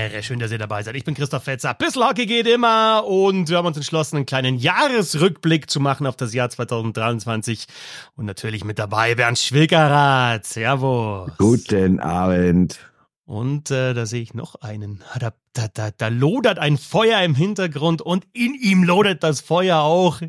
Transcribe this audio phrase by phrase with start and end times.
[0.00, 0.22] Ehre.
[0.22, 0.96] Schön, dass ihr dabei seid.
[0.96, 1.74] Ich bin Christoph Fetzer.
[1.74, 6.16] Bissl Hockey geht immer und wir haben uns entschlossen, einen kleinen Jahresrückblick zu machen auf
[6.16, 7.66] das Jahr 2023.
[8.16, 10.46] Und natürlich mit dabei Bernd Schwickerath.
[10.46, 11.30] Servus.
[11.36, 12.78] Guten Abend.
[13.26, 15.04] Und äh, da sehe ich noch einen.
[15.18, 19.80] Da, da, da, da lodert ein Feuer im Hintergrund und in ihm lodert das Feuer
[19.80, 20.20] auch.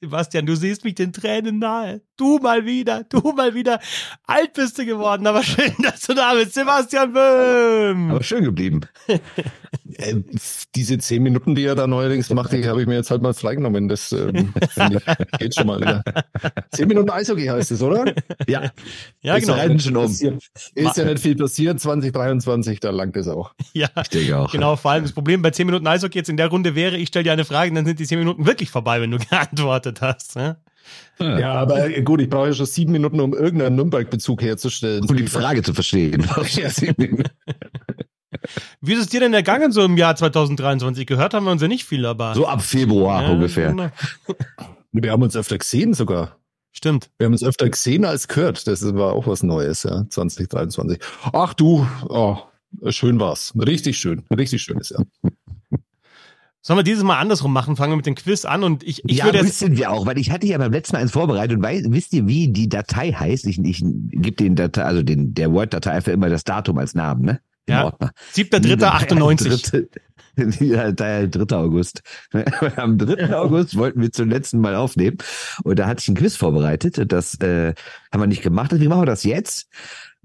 [0.00, 2.02] Sebastian, du siehst mich den Tränen nahe.
[2.16, 3.78] Du mal wieder, du mal wieder.
[4.26, 6.54] Alt bist du geworden, aber schön, dass du da bist.
[6.54, 8.10] Sebastian Böhm.
[8.10, 8.80] Aber schön geblieben.
[9.06, 10.14] äh,
[10.74, 13.34] diese zehn Minuten, die er da neuerdings macht, die habe ich mir jetzt halt mal
[13.34, 13.88] freigenommen.
[13.88, 16.02] Das ähm, ich, geht schon mal wieder.
[16.72, 18.14] Zehn Minuten Eishockey heißt es, oder?
[18.48, 18.70] Ja.
[19.20, 19.58] Ja, Ist genau.
[19.58, 20.04] ja schon um.
[20.04, 20.22] Ist
[20.96, 21.80] ja nicht viel passiert.
[21.80, 23.52] 2023, da langt es auch.
[23.74, 24.52] Ja, Ich denke auch.
[24.52, 24.76] genau.
[24.76, 27.24] Vor allem das Problem bei 10 Minuten Eishockey jetzt in der Runde wäre, ich stelle
[27.24, 30.36] dir eine Frage, dann sind die 10 Minuten wirklich vorbei, wenn du geantwortet hast.
[30.36, 30.56] Ne?
[31.18, 35.04] Ja, aber äh, gut, ich brauche ja schon sieben Minuten, um irgendeinen Nürnberg-Bezug herzustellen.
[35.08, 36.26] Um die Frage zu verstehen.
[36.52, 36.68] Ja,
[38.80, 41.06] Wie ist es dir denn ergangen so im Jahr 2023?
[41.06, 42.34] Gehört haben wir uns ja nicht viel, aber.
[42.34, 43.70] So ab Februar Ja, ungefähr.
[43.70, 43.90] genau.
[44.92, 46.38] Wir haben uns öfter gesehen sogar.
[46.72, 47.10] Stimmt.
[47.18, 48.66] Wir haben uns öfter gesehen als gehört.
[48.66, 50.98] Das war auch was Neues, ja, 2023.
[51.32, 52.38] Ach du, oh,
[52.88, 53.52] schön war's.
[53.58, 54.24] Richtig schön.
[54.30, 55.04] Richtig schönes Jahr.
[56.66, 57.76] Sollen wir dieses Mal andersrum machen?
[57.76, 59.46] Fangen wir mit dem Quiz an und ich, ich ja, würde jetzt.
[59.62, 62.12] wissen wir auch, weil ich hatte ja beim letzten Mal eins vorbereitet und weiß, wisst
[62.12, 63.46] ihr, wie die Datei heißt?
[63.46, 67.22] Ich, ich gebe den Datei, also den, der Word-Datei einfach immer das Datum als Namen,
[67.24, 67.40] ne?
[67.66, 67.84] Im Ja.
[67.84, 68.10] Ordner.
[68.34, 69.70] 7.3.98.
[69.70, 69.88] Dritte-
[70.64, 71.56] Ja, der 3.
[71.56, 72.02] August.
[72.76, 73.32] Am 3.
[73.36, 75.18] August wollten wir zum letzten Mal aufnehmen
[75.62, 77.74] und da hatte ich ein Quiz vorbereitet und das äh,
[78.12, 78.72] haben wir nicht gemacht.
[78.72, 79.68] Deswegen machen wir das jetzt.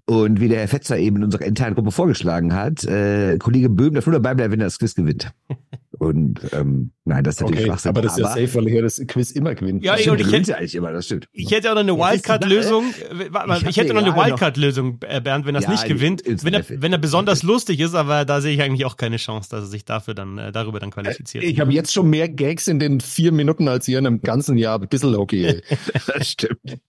[0.06, 3.94] Und wie der Herr Fetzer eben in unserer internen Gruppe vorgeschlagen hat, äh, Kollege Böhm
[3.94, 5.32] darf nur dabei bleiben, wenn er das Quiz gewinnt.
[6.02, 7.90] Und ähm, nein, das ist natürlich Okay, Schwachsinn.
[7.90, 9.84] aber das ist ja safe, weil hier das Quiz immer gewinnt.
[9.84, 11.28] Ja, Das ich- stimmt, und du hätte- ja eigentlich immer, das stimmt.
[11.32, 12.86] Ich hätte auch noch eine Wildcard-Lösung.
[12.86, 15.72] Äh, warte mal, Ich Ich, hätte noch eine Wildcard-Lösung, äh, Bernd, wenn er es Ja,
[15.74, 16.24] nicht gewinnt.
[16.26, 19.50] Wenn er, wenn er besonders lustig ist, aber da sehe ich eigentlich auch keine Chance,
[19.52, 21.44] dass er sich dafür dann, äh, darüber dann qualifiziert.
[21.44, 24.58] Ich habe jetzt schon mehr Gags in den vier Minuten als ihr in einem ganzen
[24.58, 25.62] Jahr Bissel-Hockey.
[26.08, 26.80] Das stimmt.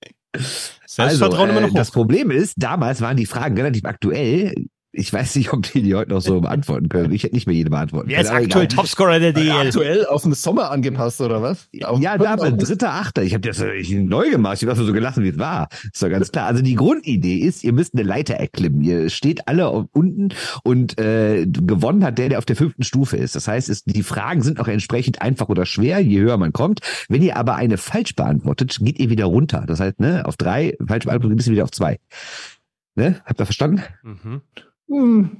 [0.96, 1.90] Also, immer äh, noch Das.
[1.90, 4.54] Problem ist, damals waren die Fragen relativ aktuell.
[4.94, 7.12] Ich weiß nicht, ob die die heute noch so beantworten können.
[7.12, 8.44] Ich hätte nicht mehr jede beantworten Wer ist können.
[8.44, 8.76] aktuell egal.
[8.76, 9.50] Topscorer der DL?
[9.50, 11.68] Aktuell auf den Sommer angepasst, oder was?
[11.82, 12.68] Auf Ja, August?
[12.68, 13.22] dritter, achter.
[13.22, 14.56] Ich habe das äh, ich neu gemacht.
[14.62, 15.68] Ich habe das so gelassen, wie es war.
[15.90, 16.46] Ist doch ganz klar.
[16.46, 18.82] Also die Grundidee ist, ihr müsst eine Leiter erklimmen.
[18.82, 20.28] Ihr steht alle unten
[20.62, 23.34] und äh, gewonnen hat der, der auf der fünften Stufe ist.
[23.34, 26.80] Das heißt, es, die Fragen sind auch entsprechend einfach oder schwer, je höher man kommt.
[27.08, 29.64] Wenn ihr aber eine falsch beantwortet, geht ihr wieder runter.
[29.66, 31.98] Das heißt, ne, auf drei, falsch beantwortet, bist du wieder auf zwei.
[32.94, 33.22] Ne?
[33.24, 33.82] Habt ihr verstanden?
[34.02, 34.42] Mhm.
[34.88, 35.38] Hm.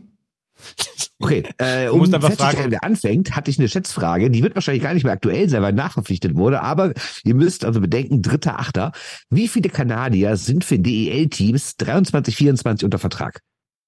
[1.19, 4.31] Okay, äh, Du um festzustellen, fragen- wer anfängt, hatte ich eine Schätzfrage.
[4.31, 6.63] Die wird wahrscheinlich gar nicht mehr aktuell sein, weil nachverpflichtet wurde.
[6.63, 6.93] Aber
[7.25, 8.93] ihr müsst also bedenken, dritter, achter.
[9.31, 13.41] Wie viele Kanadier sind für DEL-Teams 23, 24 unter Vertrag?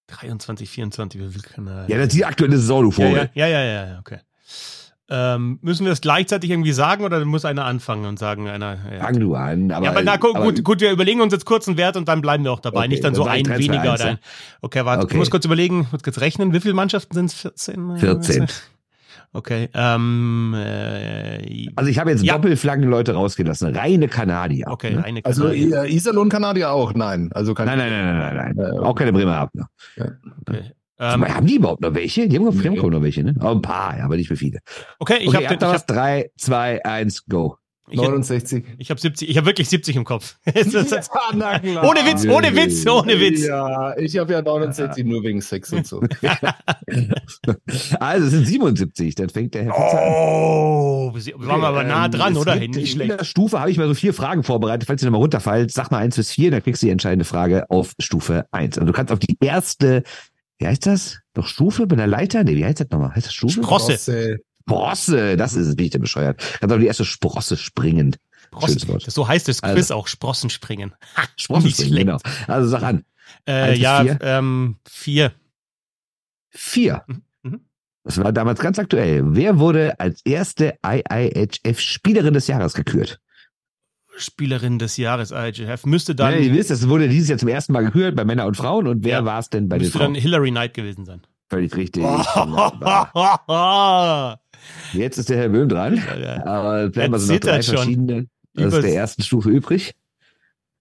[0.09, 1.89] 23, 24, wie viel kann er?
[1.89, 4.19] Ja, das ist die aktuelle Saison, du ja, ja, ja, ja, ja, okay.
[5.11, 8.79] Ähm, müssen wir das gleichzeitig irgendwie sagen oder muss einer anfangen und sagen, einer.
[8.91, 9.71] Ja, Fang du an.
[9.71, 11.97] Aber, ja, aber na gut, aber- gut, gut, wir überlegen uns jetzt kurz einen Wert
[11.99, 12.81] und dann bleiben wir auch dabei.
[12.81, 14.19] Okay, Nicht dann dann so ich ein 3, 2, weniger 1, oder ein.
[14.63, 15.17] Okay, warte, ich Okay.
[15.19, 16.55] muss kurz überlegen, ich muss kurz rechnen.
[16.55, 17.35] Wie viele Mannschaften sind es?
[17.35, 17.99] 14?
[17.99, 18.47] 14.
[19.35, 22.35] Okay, ähm, äh, Also ich habe jetzt Ja.
[22.35, 23.75] Doppelflaggen Leute rausgelassen.
[23.77, 24.69] Reine Kanadier.
[24.71, 25.05] okay, Ne?
[25.05, 25.83] eine Also Kanadier.
[25.83, 26.95] äh, Iserlohn Kanadier auch?
[26.95, 27.31] Nein.
[27.35, 28.75] Also kein Nein, nein, nein, nein, nein, nein.
[28.75, 29.69] Äh, Auch keine Bremerhavener.
[29.99, 30.13] Okay.
[30.47, 30.65] Sag
[30.99, 32.29] Ähm, mal, haben die überhaupt noch welche?
[32.29, 33.35] Die haben die haben noch welche, ne?
[33.41, 34.61] Oh, ein paar, ja, aber nicht für viele.
[35.01, 35.73] okay, ich okay, habe was?
[35.83, 37.57] hab, Drei, zwei, eins, go.
[37.91, 38.65] ich hab, 69.
[38.79, 40.37] ich hab 70, ich habe wirklich 70 im Kopf.
[40.55, 40.73] Jetzt-
[41.35, 41.85] na klar.
[41.85, 43.45] ohne Witz, ohne Witz, ohne Witz.
[43.45, 46.01] Ja, ich habe ja 69 nur wegen Sex und so.
[48.01, 50.13] Also es sind 77, dann fängt der Herr Fitzer an.
[50.13, 52.57] Oh, wir waren wir aber nah Ähm, dran, oder?
[52.59, 53.11] gibt Nicht in schlecht.
[53.11, 54.87] jeder Stufe habe ich mal so vier Fragen vorbereitet.
[54.87, 57.69] Falls ihr nochmal runterfallt, sag mal eins bis vier, dann kriegst du die entscheidende Frage
[57.71, 58.79] auf Stufe eins.
[58.79, 60.03] Und du kannst auf die erste,
[60.65, 61.19] wie heißt das?
[61.35, 62.43] Doch Stufe bei der Leiter?
[62.43, 63.15] Nee, wie heißt das nochmal?
[63.15, 63.63] Heißt das Stufe?
[63.63, 63.93] Sprosse.
[63.93, 64.39] Rosse.
[64.63, 66.39] Sprosse, das ist es, bin ich denn bescheuert.
[66.59, 68.17] Kannst auf die erste Sprosse springen.
[68.61, 68.89] Schönes Sprossen.
[68.89, 69.07] Wort.
[69.07, 69.95] Das, so heißt das Quiz Also.
[69.97, 70.95] auch, Sprossen springen.
[71.37, 72.19] Sprosse Nicht springen, genau.
[72.47, 73.05] Also sag an.
[73.47, 74.19] Äh, ja, vier?
[74.23, 75.33] ähm, vier.
[76.49, 77.05] Vier.
[77.43, 77.61] Mhm.
[78.05, 79.23] Das war damals ganz aktuell.
[79.35, 83.21] Wer wurde als erste IIHF-Spielerin des Jahres gekürt?
[84.17, 85.87] Spielerin des Jahres IGF.
[85.87, 88.47] Müsste dann, ja, ihr wisst, das wurde dieses Jahr zum ersten Mal gekürt bei Männern
[88.47, 88.87] und Frauen.
[88.87, 89.25] Und wer Ja.
[89.25, 90.21] war es denn bei den müsste dann Frauen?
[90.21, 91.21] Hillary Knight gewesen sein.
[91.51, 92.03] Völlig richtig.
[94.93, 95.99] Jetzt ist der Herr Böhm dran.
[96.45, 98.27] Aber bleiben wir so noch zittert drei verschiedene.
[98.55, 99.95] Das Übers- ist der ersten Stufe übrig.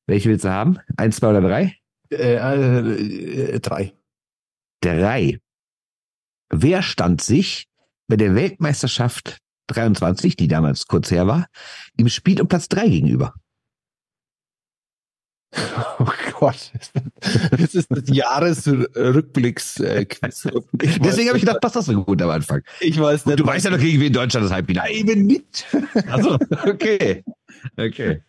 [0.08, 0.80] Welche willst du haben?
[0.98, 1.76] Eins, zwei oder drei?
[2.12, 3.94] Äh, äh, äh, drei.
[4.82, 5.40] Drei.
[6.50, 7.68] Wer stand sich
[8.08, 9.38] bei der Weltmeisterschaft
[9.68, 11.48] 23, die damals kurz her war,
[11.98, 13.34] im Spiel um Platz drei gegenüber?
[16.00, 16.08] Oh
[16.40, 16.72] Gott.
[17.52, 19.76] Das ist das Jahresrückblicks.
[20.10, 20.48] Quiz.
[20.82, 22.62] Ich Deswegen habe ich gedacht, passt das so gut am Anfang.
[22.80, 23.40] Ich weiß nicht.
[23.40, 24.92] Du weißt ja noch, gegen wen Deutschland das Halbfinale.
[24.92, 25.66] eben nicht.
[26.08, 27.24] Also, okay.
[27.78, 28.22] Okay.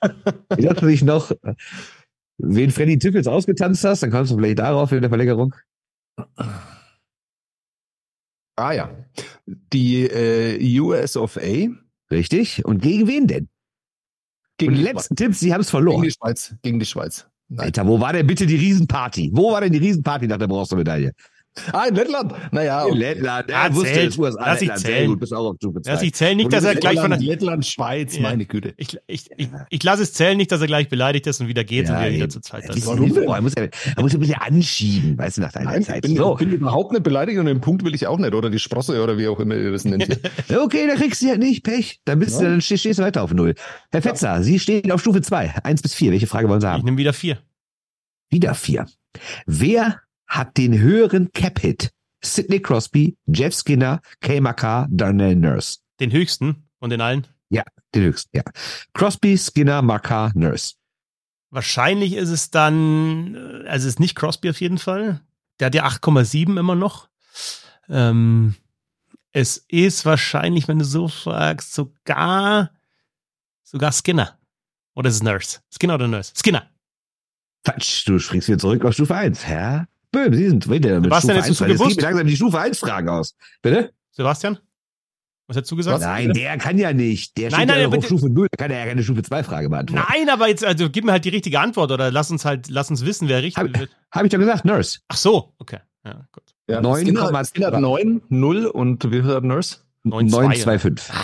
[0.57, 1.33] Ich dachte nicht noch,
[2.39, 5.55] wen Freddy Tippels ausgetanzt hast, dann kommst du vielleicht darauf in der Verlängerung.
[8.57, 8.91] Ah ja.
[9.47, 11.69] Die äh, US of A
[12.11, 12.65] Richtig.
[12.65, 13.49] Und gegen wen denn?
[14.59, 15.81] gegen Und die letzten Tipps, die haben es Schweiz.
[15.81, 16.03] gegen verloren.
[16.03, 16.55] die Schweiz.
[16.63, 17.27] Gegen die Schweiz.
[17.49, 17.67] Nein.
[17.67, 19.31] Alter, wo war denn bitte die Riesenparty?
[19.35, 21.13] Wo war denn die Riesenparty nach der Bronzemedaille?
[21.73, 22.33] Ah, in Lettland.
[22.51, 22.99] Naja, In okay.
[22.99, 23.49] Lettland.
[23.51, 24.11] Ja, Er wusste zählt.
[24.13, 24.81] es, USA, Lass ich Lettland.
[24.81, 25.11] Sehr zählen.
[25.11, 26.05] gut, bist auch auf Stufe Ja, 2.
[26.07, 27.21] ich zähle nicht, dass er gleich von der.
[27.21, 28.23] Lettland, Schweiz, Ja.
[28.23, 28.75] meine Güte.
[28.77, 31.63] Ich, ich, ich, ich lasse es zählen, nicht, dass er gleich beleidigt ist und wieder
[31.65, 32.85] geht und wir wieder zu zweit da sind.
[32.87, 33.23] Warum denn?
[33.29, 33.63] Er muss, ja,
[33.97, 36.03] er muss ja ein bisschen anschieben, weißt du, nach deiner Nein, ich Zeit.
[36.03, 38.35] bin, So, ich bin überhaupt nicht beleidigt und den Punkt will ich auch nicht.
[38.35, 40.09] Oder die Sprosse oder wie auch immer ihr das nennt.
[40.59, 42.01] okay, dann kriegst du ja nicht Pech.
[42.05, 42.51] Dann, bist du, Ja.
[42.51, 43.55] dann stehst, du weiter auf Null.
[43.93, 45.55] Herr Fetzer, Sie stehen auf Stufe 2.
[45.63, 46.11] Eins bis vier.
[46.11, 46.85] Welche Frage wollen Sie Ich haben?
[46.85, 47.39] nehme wieder vier.
[48.31, 48.87] Wieder vier.
[49.47, 51.91] Wer hat den höheren Cap-Hit?
[52.23, 55.79] Sidney Crosby, Jeff Skinner, Kay Makar, Darnell Nurse.
[56.01, 57.27] Den höchsten von den allen.
[57.95, 58.43] Den höchsten, ja.
[58.93, 60.75] Crosby, Skinner, Makar, Nurse.
[61.51, 65.21] Wahrscheinlich ist es dann, äh, also es ist nicht Crosby auf jeden Fall.
[65.61, 67.09] Der hat ja 8,7 immer noch.
[67.89, 68.57] Ähm,
[69.33, 72.71] es ist wahrscheinlich, wenn du so fragst, sogar,
[73.63, 74.39] sogar Skinner.
[74.95, 75.61] Oder ist es Nurse?
[75.71, 76.33] Skinner oder Nurse?
[76.37, 76.69] Skinner.
[77.65, 79.47] Quatsch, du springst wieder zurück auf Stufe 1.
[79.47, 81.71] Herr Böhm, Sie sind wieder mit Sebastian, Stufe hättest du 1.
[81.73, 81.97] Jetzt gewusst?
[81.99, 83.37] gehen wir langsam die Stufe 1 Fragen aus.
[83.63, 83.93] Bitte?
[84.13, 84.59] Sebastian?
[85.47, 86.01] Was hättest du gesagt?
[86.01, 87.37] Nein, der kann ja nicht.
[87.37, 88.47] Der Nein, steht nein, ja auf Stufe 0.
[88.51, 90.03] Da kann er ja keine Stufe 2 Frage beantworten.
[90.11, 92.89] Nein, aber jetzt, also gib mir halt die richtige Antwort oder lass uns halt, lass
[92.89, 93.91] uns wissen, wer richtig Hab- wird.
[94.11, 95.01] Habe ich doch gesagt, Nurse.
[95.09, 95.81] Ach so, okay.
[96.05, 96.45] Ja, gut.
[96.67, 99.79] Ja, Neun Skinner, Komma- Skinner hat 9, 0 und wie viel hat Nurse?
[100.05, 101.15] 9,2 925.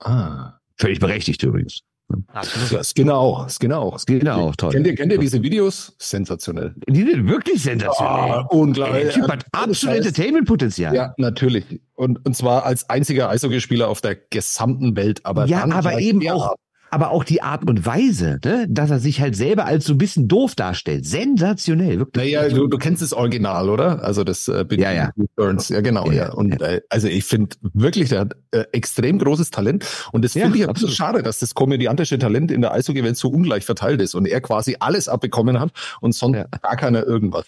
[0.00, 0.58] Ah.
[0.76, 1.80] Völlig berechtigt übrigens.
[2.28, 2.86] Absolut.
[2.86, 3.48] Skinner auch.
[3.50, 3.98] Skinner auch.
[3.98, 4.72] Skinner auch, toll.
[4.72, 5.94] Kennt ihr, kennt ihr diese Videos?
[5.98, 6.74] Sensationell.
[6.88, 8.30] Die sind wirklich sensationell.
[8.32, 9.04] Ah, unglaublich.
[9.04, 10.94] Der Typ hat absolut Entertainment-Potenzial.
[10.94, 11.80] Ja, natürlich.
[11.94, 15.20] Und, und zwar als einziger Eishockeyspieler auf der gesamten Welt.
[15.24, 16.54] Aber Ja, aber eben auch,
[16.90, 18.66] aber auch die Art und Weise, ne?
[18.68, 21.06] dass er sich halt selber als so ein bisschen doof darstellt.
[21.06, 22.32] Sensationell, wirklich.
[22.34, 24.02] Naja, du, du kennst das Original, oder?
[24.02, 25.10] Also das äh, Bill Ja, ja.
[25.36, 26.32] Burns, ja genau, Ja, ja.
[26.32, 30.42] Und Äh, also ich finde wirklich, der hat äh, extrem großes Talent und das Ja,
[30.44, 30.94] finde ich ein bisschen absolut.
[30.96, 34.76] schade, dass das komödiantische Talent in der Eishockey-Welt so ungleich verteilt ist und er quasi
[34.80, 35.70] alles abbekommen hat
[36.00, 36.46] und sonst Ja.
[36.62, 37.46] gar keiner irgendwas.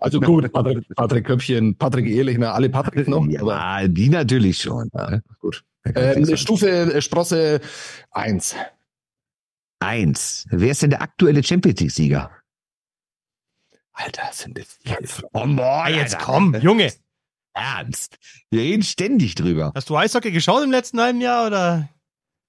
[0.00, 4.88] Also gut, Patrick, Patrick Köpfchen, Patrick Ehrlichner, alle Patrick noch, Ja, die natürlich schon.
[4.94, 5.22] ne?
[5.40, 5.62] gut.
[5.94, 6.36] Ähm.
[6.36, 7.60] Stufe äh, Sprosse
[8.10, 8.54] eins.
[9.84, 10.46] Eins.
[10.50, 12.30] Wer ist denn der aktuelle Champions League-Sieger?
[13.92, 14.78] Alter, sind das
[15.32, 16.92] Oh, boah, Ah, jetzt komm, Junge.
[17.52, 18.18] Ernst.
[18.50, 19.70] Wir reden ständig drüber.
[19.74, 21.88] Hast du Eishockey geschaut im letzten halben Jahr oder?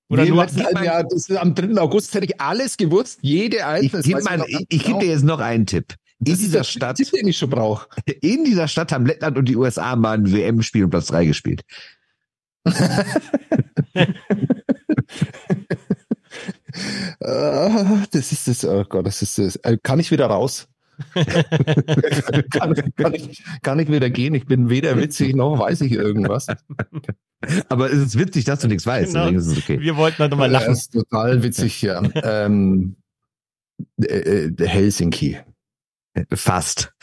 [0.10, 1.80] Oder Nee, im nur, letzten halben Jahr, das ist am 3.
[1.80, 4.22] August hätte ich alles gewusst, jede Ich einzelne.
[4.24, 5.00] mal, noch ich, ganz ich gebe genau.
[5.00, 5.94] dir jetzt noch einen Tipp.
[6.20, 7.88] In Das dieser Stadt, Tipp, den ich schon brauche.
[8.22, 11.62] in dieser Stadt haben Lettland und die USA mal ein WM-Spiel um Platz 3 gespielt.
[17.22, 19.56] Ah, das ist das, oh Gott, das ist das.
[19.58, 20.68] Äh, Kann ich wieder raus?
[22.52, 24.34] kann, kann, ich, kann ich wieder gehen?
[24.34, 26.48] Ich bin weder witzig noch weiß ich irgendwas.
[27.68, 29.14] Aber es ist witzig, dass du nichts weißt.
[29.14, 29.28] Genau.
[29.58, 29.80] Okay.
[29.82, 30.74] wir wollten halt nochmal Das lachen.
[30.74, 32.02] ist total witzig, ja.
[32.24, 32.96] ähm,
[34.02, 35.38] äh, äh, Helsinki.
[36.34, 36.94] Fast.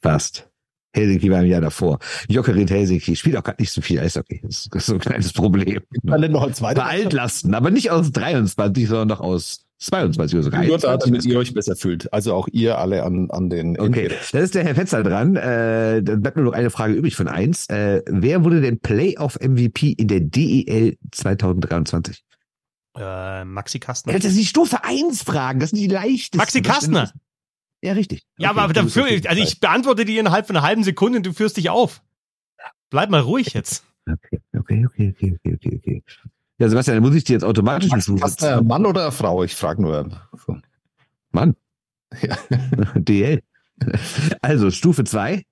[0.00, 0.48] Fast.
[0.94, 1.98] Helsinki war im Jahr davor.
[2.28, 4.40] Jokerit Helsinki spielt auch gar nicht so viel Eishockey.
[4.42, 5.80] Das ist so ein kleines Problem.
[6.02, 6.86] Denn noch als Bei weiter?
[6.86, 11.10] Altlasten, aber nicht aus 23, sondern noch aus 22 oder sogar da, 21.
[11.10, 12.12] damit ihr euch besser fühlt.
[12.12, 15.36] Also auch ihr alle an, an den Okay, da ist der Herr Fetzer dran.
[15.36, 17.68] Äh, dann bleibt nur noch eine Frage übrig von eins.
[17.68, 22.24] Äh, wer wurde denn Playoff-MVP in der DEL 2023?
[22.96, 24.12] Äh, Maxi Kastner.
[24.12, 26.38] Das sind die Stufe 1 Fragen, das sind die leichtesten.
[26.38, 27.12] Maxi Kastner.
[27.84, 28.22] Ja, richtig.
[28.38, 31.34] Ja, Okay, aber dafür, also ich beantworte die innerhalb von einer halben Sekunde und du
[31.34, 32.02] führst dich auf.
[32.88, 33.84] Bleib mal ruhig jetzt.
[34.10, 36.02] Okay, okay, okay, okay, okay, okay, okay.
[36.58, 39.44] Ja, Sebastian, dann muss ich dir jetzt automatisch Stufe Hast du Mann oder Frau?
[39.44, 40.08] Ich frage nur.
[41.30, 41.56] Mann.
[42.22, 42.38] Ja.
[42.94, 43.42] DL.
[44.40, 45.42] Also, Stufe 2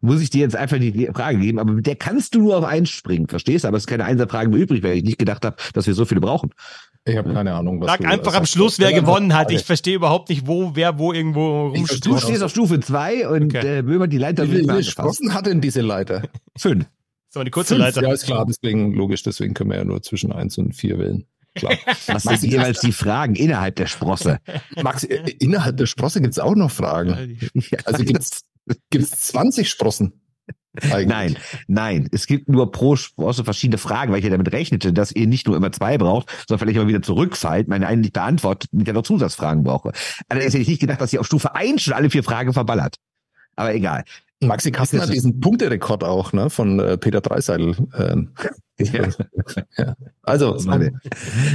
[0.00, 2.64] muss ich dir jetzt einfach die Frage geben, aber mit der kannst du nur auf
[2.64, 3.68] eins springen, verstehst du?
[3.68, 6.04] Aber es ist keine Einserfrage mehr übrig, weil ich nicht gedacht habe, dass wir so
[6.04, 6.50] viele brauchen.
[7.04, 8.44] Ich habe keine Ahnung, was Sag du einfach am.
[8.46, 9.50] Schluss, wer gewonnen hat.
[9.50, 12.04] Ich verstehe überhaupt nicht, wo, wer wo irgendwo Ich rumsteht.
[12.06, 13.78] Du stehst auf Stufe 2 und Okay.
[13.78, 14.82] äh, Böhmer die Leiter Wie viele.
[14.84, 16.22] Sprossen hat denn diese Leiter?
[16.58, 16.84] Fünf.
[17.30, 17.86] So, eine kurze Fünf.
[17.86, 18.02] Leiter.
[18.02, 21.24] Ja, ist klar, deswegen logisch, deswegen können wir ja nur zwischen eins und vier wählen.
[21.54, 21.72] Klar.
[22.08, 24.38] Was sind jeweils die Fragen innerhalb der Sprosse?
[24.82, 27.38] Max, innerhalb der Sprosse gibt's auch noch Fragen.
[27.84, 28.42] Also gibt's
[28.90, 30.12] gibt's 20 Sprossen?
[30.82, 31.06] Eigentlich.
[31.08, 31.36] Nein,
[31.66, 32.08] nein.
[32.12, 35.48] Es gibt nur pro Sprosse verschiedene Fragen, weil ich ja damit rechnete, dass ihr nicht
[35.48, 38.86] nur immer zwei braucht, sondern vielleicht immer wieder zurückfallt, meine eine nicht beantwortet und ich
[38.86, 39.90] ja noch Zusatzfragen brauche.
[40.28, 42.96] Allerdings hätte ich nicht gedacht, dass ihr auf Stufe 1 schon alle vier Fragen verballert.
[43.56, 44.04] Aber egal.
[44.42, 47.76] Maxi Kasten hat diesen Punkterekord auch, ne, von äh, Peter Dreiseidel.
[47.98, 48.30] Ähm,
[48.78, 49.08] Ja.
[49.76, 49.94] ja.
[50.22, 50.98] Also, Frage.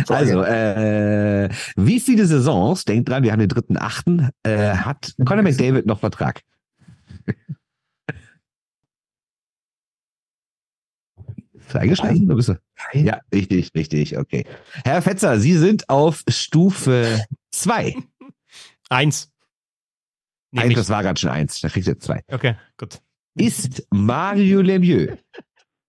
[0.08, 5.44] Also, äh, wie viele Saisons, denkt dran, wir haben den dritten Achten, äh, hat Conor
[5.44, 6.42] McDavid noch Vertrag?
[11.54, 12.26] Ist eingeschlafen?
[12.26, 12.60] Oder bist du?
[12.94, 14.46] Ja, richtig, richtig, okay.
[14.84, 17.96] Herr Fetzer, Sie sind auf Stufe zwei.
[18.90, 19.32] Eins.
[20.52, 22.24] Nehm Eins, das war gerade schon eins, da du jetzt zwei.
[22.28, 23.02] Okay, gut.
[23.36, 25.18] Ist Mario Lemieux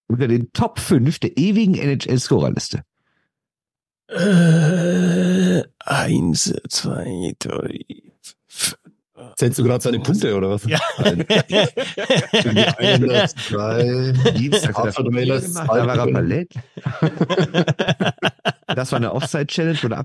[0.09, 2.83] unter den Top 5 der ewigen NHL-Scorerliste?
[4.09, 7.85] Äh, eins, zwei, drei.
[9.37, 10.65] Zählst du gerade seine Punkte oder was?
[10.65, 10.79] Ja.
[12.79, 16.53] Eins, zwei, Gibt's, hat er Arthur Mailer, Da war Ballett.
[18.75, 20.03] Das war eine Offside-Challenge oder.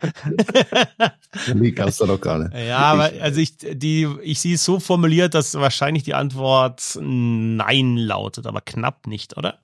[1.47, 2.53] Die gab's da noch gar nicht.
[2.53, 7.97] Ja, aber also ich, die, ich sehe es so formuliert, dass wahrscheinlich die Antwort Nein
[7.97, 9.57] lautet, aber knapp nicht, oder?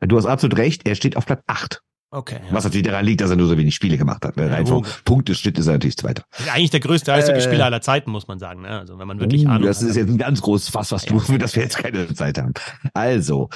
[0.00, 1.82] Du hast absolut recht, er steht auf Platz 8.
[2.10, 2.40] Okay.
[2.46, 2.54] Ja.
[2.54, 4.38] Was natürlich daran liegt, dass er nur so wenig Spiele gemacht hat.
[4.38, 4.84] Rein vom.
[5.04, 6.24] Punkteschnitt ist er natürlich Zweiter.
[6.52, 7.66] Eigentlich der größte Eishockeyspieler Äh.
[7.66, 8.62] aller Zeiten, muss man sagen.
[8.62, 8.70] Ne?
[8.70, 9.88] Also wenn man wirklich Uh, Ahnung das hat.
[9.90, 12.54] ist jetzt ein ganz großes Fass, was du, für das wir jetzt keine Zeit haben.
[12.94, 13.50] Also,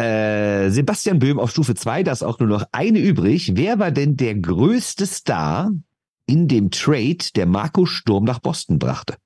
[0.00, 3.52] äh, Sebastian Böhm auf Stufe 2, da ist auch nur noch eine übrig.
[3.56, 5.70] Wer war denn der größte Star
[6.26, 9.16] in dem Trade, der Marco Sturm nach Boston brachte?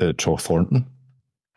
[0.00, 0.86] Äh, Joe Thornton.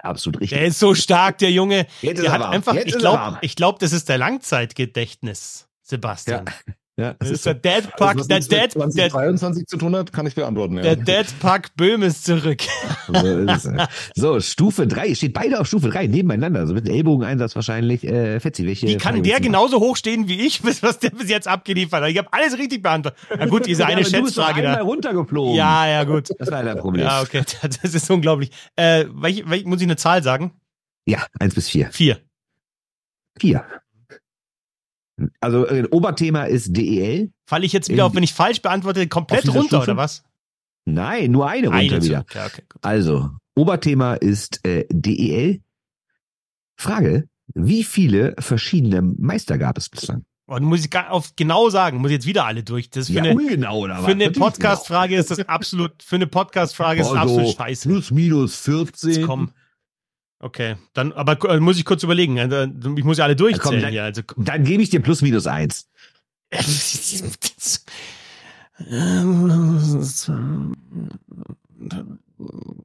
[0.02, 0.58] Absolut richtig.
[0.58, 1.86] Der ist so stark, der Junge.
[2.02, 2.52] Jetzt Der er hat warm.
[2.52, 6.46] einfach, Jetzt ich glaube, glaub, das ist der Langzeitgedächtnis, Sebastian.
[6.48, 6.74] Ja,
[7.20, 10.36] Das ist der Deadpack, Also, was der, Dead, der, 2023 zu tun hat, kann ich
[10.36, 10.76] beantworten.
[10.78, 10.82] Ja.
[10.84, 12.62] der Deadpack Böhm ist zurück.
[13.08, 13.70] So, ist
[14.16, 18.04] so, Stufe 3, steht beide auf Stufe 3 nebeneinander, so mit Ellbogeneinsatz wahrscheinlich.
[18.04, 21.10] Äh, Fetzi, welche Wie kann Frage der genauso hoch stehen wie ich, bis was der
[21.10, 22.10] bis jetzt abgeliefert hat?
[22.10, 23.20] Ich habe alles richtig beantwortet.
[23.38, 24.82] Na gut, diese eine Ja, doch Schätzfrage da.
[24.82, 25.56] runtergeflogen.
[25.56, 26.30] Ja, ja, gut.
[26.38, 27.04] Das war dein Problem.
[27.06, 28.52] Ja, okay, das ist unglaublich.
[28.76, 30.52] Äh, welch, welch, muss ich eine Zahl sagen?
[31.06, 31.90] Ja, 1 bis 4.
[31.92, 32.20] Vier.
[33.40, 33.64] 4.
[35.40, 37.32] Also äh, Oberthema ist DEL.
[37.46, 39.84] Falle ich jetzt wieder auf, wenn ich falsch beantworte, komplett runter, Stufe?
[39.84, 40.24] oder was?
[40.86, 42.26] Nein, nur eine runter Eine wieder.
[42.34, 42.64] Ja, okay.
[42.82, 45.62] Also, Oberthema ist äh, DEL.
[46.78, 50.24] Frage, wie viele verschiedene Meister gab es bislang?
[50.48, 52.90] Und muss ich auf genau sagen, muss ich jetzt wieder alle durch.
[52.90, 57.02] Das ist für eine, ungenau, oder für eine Podcast-Frage ist das absolut, für eine Podcast-Frage
[57.02, 57.88] ist das Also, absolut scheiße.
[57.88, 59.12] Plus, minus 14.
[59.12, 59.52] Jetzt komm.
[60.44, 62.38] Okay, dann, aber äh, muss ich kurz überlegen.
[62.38, 62.68] äh,
[62.98, 64.04] Ich muss ja alle durchzählen dann- hier.
[64.04, 65.88] Also, Dann gebe ich dir plus, minus 1.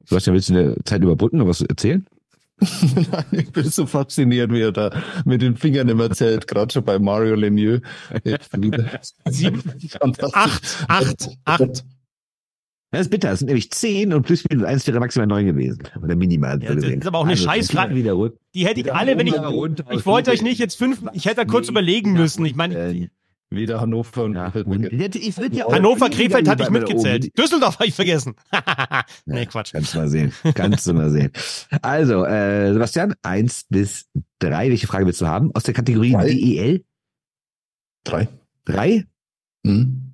[0.05, 2.05] Sebastian, willst du eine Zeit überbrücken und was erzählen?
[2.59, 4.89] Nein, ich bin so fasziniert, wie er da
[5.25, 7.81] mit den Fingern immer zählt, gerade schon bei Mario Lemieux.
[9.29, 9.61] Sieben,
[10.01, 10.23] acht,
[10.87, 11.83] acht, acht.
[12.91, 13.29] Das ist bitter.
[13.29, 15.83] Das sind nämlich 10 und plus, minus 1 wäre maximal 9 gewesen.
[16.01, 16.61] Oder minimal.
[16.63, 17.95] Ja, das ist aber auch eine also, Scheißfrage.
[17.95, 18.37] Wieder runter.
[18.53, 21.37] Die hätte ich alle, wenn ich, runter, ich wollte euch nicht jetzt fünf, ich hätte
[21.37, 22.45] da kurz überlegen müssen.
[22.45, 23.09] Ich meine, Äh,
[23.49, 27.37] Wieder Hannover und, ja, und ich ja Hannover, Krefeld hatte ich mitgezählt.
[27.37, 28.35] Düsseldorf habe ich vergessen.
[29.25, 29.71] nee, Quatsch.
[29.71, 30.33] Kannst du mal sehen.
[30.53, 31.31] Kannst du mal sehen.
[31.81, 34.69] Also, äh, Sebastian, eins bis drei.
[34.69, 35.55] Welche Frage willst du haben?
[35.55, 36.27] Aus der Kategorie Drei.
[36.27, 36.83] DEL?
[38.03, 38.27] Drei.
[38.65, 39.05] Drei?
[39.65, 40.13] Hm?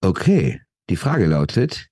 [0.00, 0.60] Okay.
[0.90, 1.88] Die Frage lautet,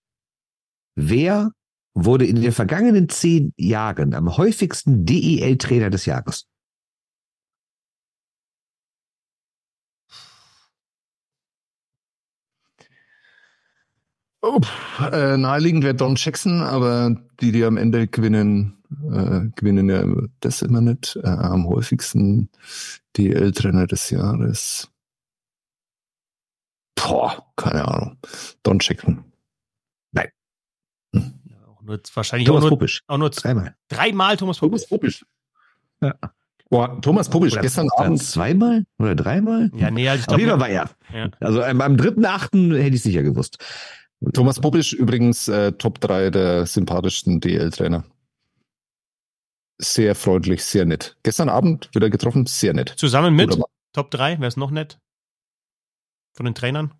[0.94, 1.52] wer
[1.94, 6.46] wurde in den vergangenen zehn Jahren am häufigsten DEL-Trainer des Jahres?
[14.44, 14.60] Oh,
[15.12, 18.76] äh, naheliegend wäre Don Jackson, aber die, die am Ende gewinnen,
[19.08, 20.04] äh, gewinnen ja
[20.40, 21.16] das immer nicht.
[21.22, 22.50] Äh, am häufigsten
[23.16, 24.91] DL-Trainer des Jahres.
[26.94, 28.18] Boah, keine Ahnung.
[28.62, 29.24] Don Jackson.
[30.14, 31.22] Ja,
[31.68, 33.02] auch nur, wahrscheinlich Thomas auch nur, Popisch.
[33.06, 33.76] auch nur Dreimal.
[33.88, 34.86] dreimal Thomas Popisch.
[34.86, 35.26] Popisch.
[36.00, 36.14] Ja.
[36.70, 38.22] Boah, Thomas Popisch, Oder- gestern Abend.
[38.22, 38.84] Zweimal?
[38.98, 39.70] Oder dreimal?
[39.74, 41.18] Ja, nee, also ich Auf jeden Fall glaube, war er.
[41.26, 41.30] Ja.
[41.40, 43.58] Also ähm, am dritten, achten hätte ich sicher gewusst.
[44.32, 48.04] Thomas Popisch übrigens äh, Top 3 der sympathischsten DL-Trainer.
[49.78, 51.16] Sehr freundlich, sehr nett.
[51.24, 52.90] Gestern Abend wieder getroffen, sehr nett.
[52.96, 53.58] zusammen mit.
[53.92, 54.98] Top 3, wäre es noch nett?
[56.34, 56.92] Von den Trainern?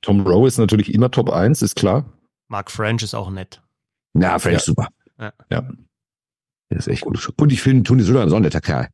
[0.00, 2.04] Tom Rowe ist natürlich immer Top 1, ist klar.
[2.48, 3.62] Mark French ist auch nett.
[4.14, 4.58] Na, ich Ja.
[4.58, 4.88] super.
[5.18, 5.32] Ja.
[6.70, 7.32] Der ist echt gut.
[7.38, 8.88] Und ich finde, Toni Söder ist auch ein netter Kerl.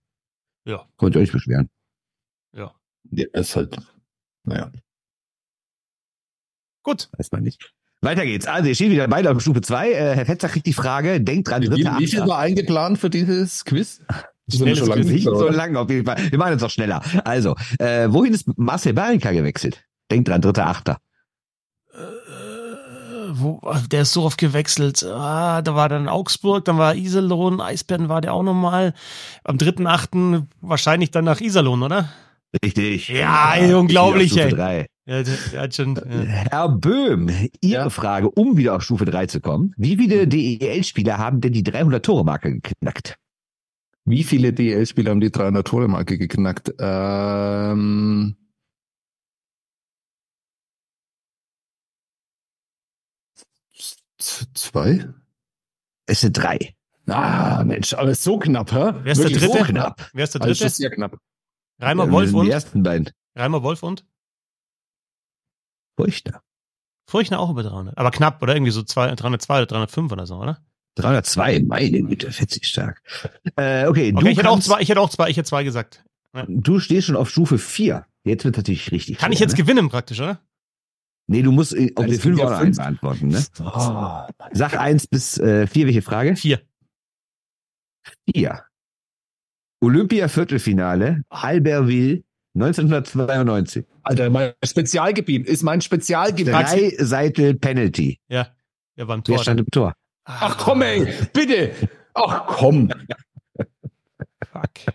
[0.67, 0.87] Ja.
[0.97, 1.71] Konnte ich auch nicht beschweren.
[2.53, 2.75] Ja.
[3.05, 3.79] Der ist halt,
[4.45, 4.71] naja.
[6.83, 7.09] Gut.
[7.17, 7.73] Weiß man nicht.
[8.01, 8.47] Weiter geht's.
[8.47, 9.91] Also, ihr steht wieder beide auf Stufe 2.
[9.91, 12.31] Äh, Herr Fetzer kriegt die Frage, denkt dran, Wie, dritte wie viel Achter.
[12.31, 14.01] war eingeplant für dieses Quiz?
[14.49, 15.05] Wir Schnelles schon lange.
[15.05, 15.53] Nicht so oder?
[15.53, 16.17] lang auf jeden Fall.
[16.31, 17.03] Wir machen jetzt noch schneller.
[17.25, 19.85] Also, äh, wohin ist Marcel Barinka gewechselt?
[20.11, 20.99] Denkt dran, dritter Achter.
[21.93, 21.99] Äh,
[23.31, 25.05] wo, der ist so oft gewechselt.
[25.05, 28.95] Ah, da war dann Augsburg, dann war Iserlohn, Eisbären war der auch nochmal.
[29.45, 30.45] Am 3.8.
[30.61, 32.09] wahrscheinlich dann nach Iserlohn, oder?
[32.65, 33.09] Richtig.
[33.09, 34.51] Ja, ey, unglaublich, Stufe ey.
[34.51, 34.87] drei.
[35.07, 35.95] Ja, der, der hat schon.
[35.97, 36.03] Ja.
[36.51, 37.29] Herr Böhm,
[37.61, 37.91] Ihre Ja.
[37.91, 39.75] Frage, um wieder auf Stufe 3 zu kommen.
[39.77, 43.17] Wie viele DEL-Spieler haben denn die 300-Tore-Marke geknackt?
[44.09, 46.73] Wie viele DL-Spieler haben die 300-Tore-Marke geknackt?
[46.79, 48.37] Ähm,
[54.19, 55.09] zwei?
[56.07, 56.75] Es sind drei.
[57.07, 58.93] Ah, Mensch, alles so knapp, hä?
[59.03, 59.59] Wer ist der Wirklich Dritte?
[59.59, 60.11] So knapp.
[60.13, 60.75] Wer ist der Also Dritte?
[60.75, 61.17] sehr knapp.
[61.81, 62.49] Reimer Wolf Die und?
[62.51, 63.11] ersten beiden.
[63.37, 64.07] Reimer Wolf und?
[65.99, 66.43] Furchtbar.
[67.09, 67.97] Furchtner auch über 300.
[67.97, 68.55] Aber knapp, oder?
[68.55, 70.61] Irgendwie so zwei, 302 oder 305 oder so, oder?
[70.97, 73.03] 302, meine Güte, fetzig stark.
[73.57, 75.65] Äh, okay, du, Okay, ich hätte auch zwei, ich hätte auch zwei, ich hätte zwei
[75.65, 76.05] gesagt.
[76.49, 78.05] du stehst schon auf Stufe 4.
[78.25, 79.19] Jetzt wird natürlich richtig.
[79.19, 79.65] Kann ich schwer, jetzt ne?
[79.65, 80.41] gewinnen praktisch, oder?
[81.29, 82.69] Nee, du musst äh, auf die es sind 5 ja oder fünf.
[82.69, 83.45] 1 beantworten, ne?
[83.61, 86.37] Oh, Sag 1 bis 4, welche Frage?
[86.37, 86.61] Vier.
[88.35, 88.65] 4.
[89.81, 92.23] Olympia-Viertelfinale, Albertville,
[92.55, 93.85] 1992.
[94.03, 96.53] Alter, mein Spezialgebiet ist mein Spezialgebiet.
[96.53, 98.19] Drei Seitel Penalty.
[98.29, 98.49] Ja.
[98.97, 99.43] Ja, beim Wer Tor.
[99.43, 99.95] stand im Tor?
[100.31, 101.75] Ach komm, ey, bitte.
[102.13, 102.91] Ach komm.
[104.45, 104.95] Fuck.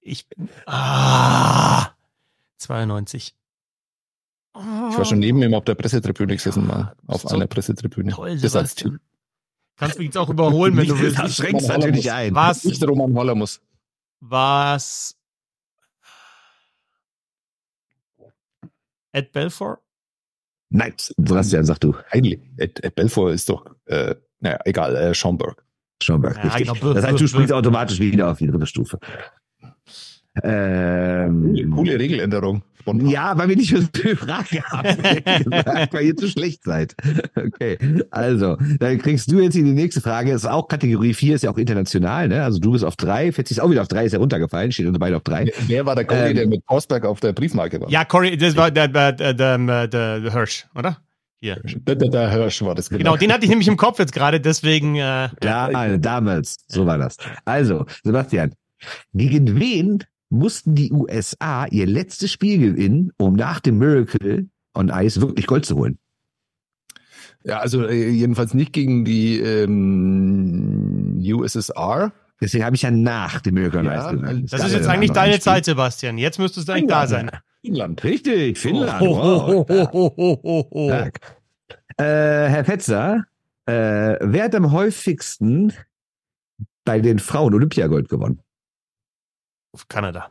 [0.00, 0.50] Ich bin.
[0.66, 1.92] Ah.
[2.58, 3.34] 92.
[4.54, 4.62] Ich
[4.98, 6.94] war schon neben ihm auf der Pressetribüne gesessen, mal.
[7.06, 8.12] Auf So einer Pressetribüne.
[8.12, 9.00] Toll, das als Sebastian.
[9.76, 11.18] Kannst mich jetzt auch überholen, wenn du willst.
[11.18, 12.34] Das schränkt Roman natürlich ein.
[12.34, 12.64] Was?
[12.64, 13.62] Nicht Roman Holler muss.
[14.20, 15.16] Was?
[19.12, 19.80] Ed Belfort?
[20.68, 21.94] Nein, Sebastian, sag du.
[22.12, 22.40] Heimlich.
[22.58, 25.64] Ed, Ed Belfort ist doch, äh, naja, egal, äh, Schomburg.
[26.02, 26.80] Schomberg, Ja, richtig.
[26.80, 26.94] genau.
[26.94, 28.98] Das heißt, du springst automatisch wieder auf die dritte Stufe.
[30.42, 32.62] Ähm, Coole Regeländerung.
[32.80, 33.08] Spontan.
[33.10, 34.88] Ja, weil wir nicht für die Frage haben.
[35.92, 36.96] weil ihr zu schlecht seid.
[37.36, 37.78] Okay,
[38.10, 40.32] also, dann kriegst du jetzt die nächste Frage.
[40.32, 42.42] Ist auch Kategorie 4, ist ja auch international, ne?
[42.42, 44.86] Also du bist auf 3, Fetzi ist auch wieder auf 3, ist ja runtergefallen, steht
[44.86, 45.52] uns beide auf 3.
[45.68, 47.90] Wer- war der Goalie, Ähm, der mit Forsberg auf der Briefmarke war?
[47.90, 49.86] Ja, Corey, das war der, der, der, der, der,
[50.20, 50.96] der Hirsch, oder?
[51.42, 51.60] Hier.
[51.64, 54.40] Der, der, der Hirsch war das Genau, den hatte ich nämlich im Kopf jetzt gerade,
[54.40, 54.94] deswegen.
[54.94, 57.16] Äh, Ja, damals, so war das.
[57.44, 58.52] Also, Sebastian,
[59.12, 65.20] gegen wen mussten die USA ihr letztes Spiel gewinnen, um nach dem Miracle on Ice
[65.20, 65.98] wirklich Gold zu holen?
[67.44, 72.12] Ja, also äh, jedenfalls nicht gegen die ähm, USSR.
[72.40, 74.42] Deswegen habe ich ja nach dem Miracle on Ja, Ice gesagt.
[74.44, 75.40] das Ja, ist jetzt ja, eigentlich deine.
[75.40, 76.18] Zeit, Sebastian.
[76.18, 77.30] Jetzt müsstest du eigentlich da sein.
[77.64, 78.02] Finnland.
[78.02, 79.02] Richtig, Finnland.
[79.02, 80.90] Oh, oh, oh, oh, oh.
[80.90, 81.08] Äh,
[81.96, 83.24] Herr Fetzer,
[83.66, 85.72] äh, wer hat am häufigsten
[86.84, 88.42] bei den Frauen Olympiagold gewonnen?
[89.72, 90.30] Auf Kanada.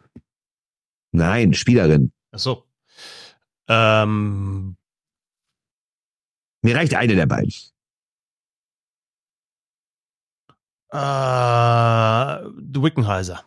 [1.11, 2.11] Nein, Spielerin.
[2.31, 2.65] Ach so.
[3.67, 4.75] Ähm,
[6.61, 7.53] Mir reicht eine der beiden.
[10.93, 10.97] äh,
[12.83, 13.43] Wickenheiser.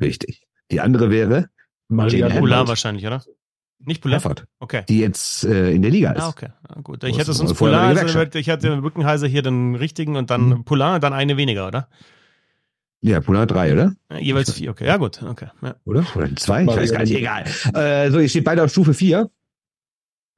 [0.00, 0.46] Richtig.
[0.70, 1.50] Die andere wäre
[1.90, 2.68] Maria Herford.
[2.68, 3.22] wahrscheinlich, oder?
[3.82, 4.20] Nicht Poulain?
[4.20, 4.84] Herford, Okay.
[4.88, 6.22] die jetzt äh, in der Liga ist.
[6.22, 6.48] Ah, okay.
[6.68, 7.02] Ah, gut.
[7.04, 8.00] Ich das sonst der also
[8.38, 10.64] ich hatte Wickenheiser hier den richtigen und dann Mhm.
[10.64, 11.88] Poulain, dann eine weniger, oder?
[13.02, 13.94] Ja, hat drei, oder?
[14.10, 14.86] Ja, jeweils vier, okay.
[14.86, 15.48] Ja, gut, okay.
[15.62, 15.76] Ja.
[15.84, 16.04] Oder?
[16.14, 16.62] Oder zwei?
[16.62, 17.44] Ich weiß gar nicht, egal.
[17.72, 19.30] Äh, so, ihr steht beide auf Stufe 4.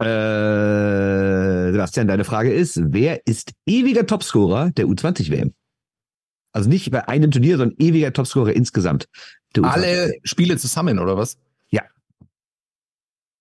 [0.01, 5.53] Äh, Sebastian, deine Frage ist, wer ist ewiger Topscorer der U20-WM?
[6.53, 9.09] Also nicht bei einem Turnier, sondern ewiger Topscorer insgesamt.
[9.57, 9.67] Der U20.
[9.67, 11.39] Alle Spiele zusammen, oder was?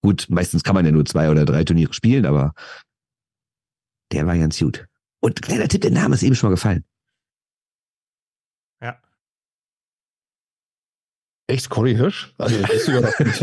[0.01, 2.53] Gut, meistens kann man ja nur zwei oder drei Turniere spielen, aber
[4.11, 4.87] der war ganz gut.
[5.19, 6.83] Und kleiner Tipp, der Name ist eben schon mal gefallen.
[11.47, 12.33] Echt, Cory Hirsch?
[12.37, 13.41] Also, das überrascht mich.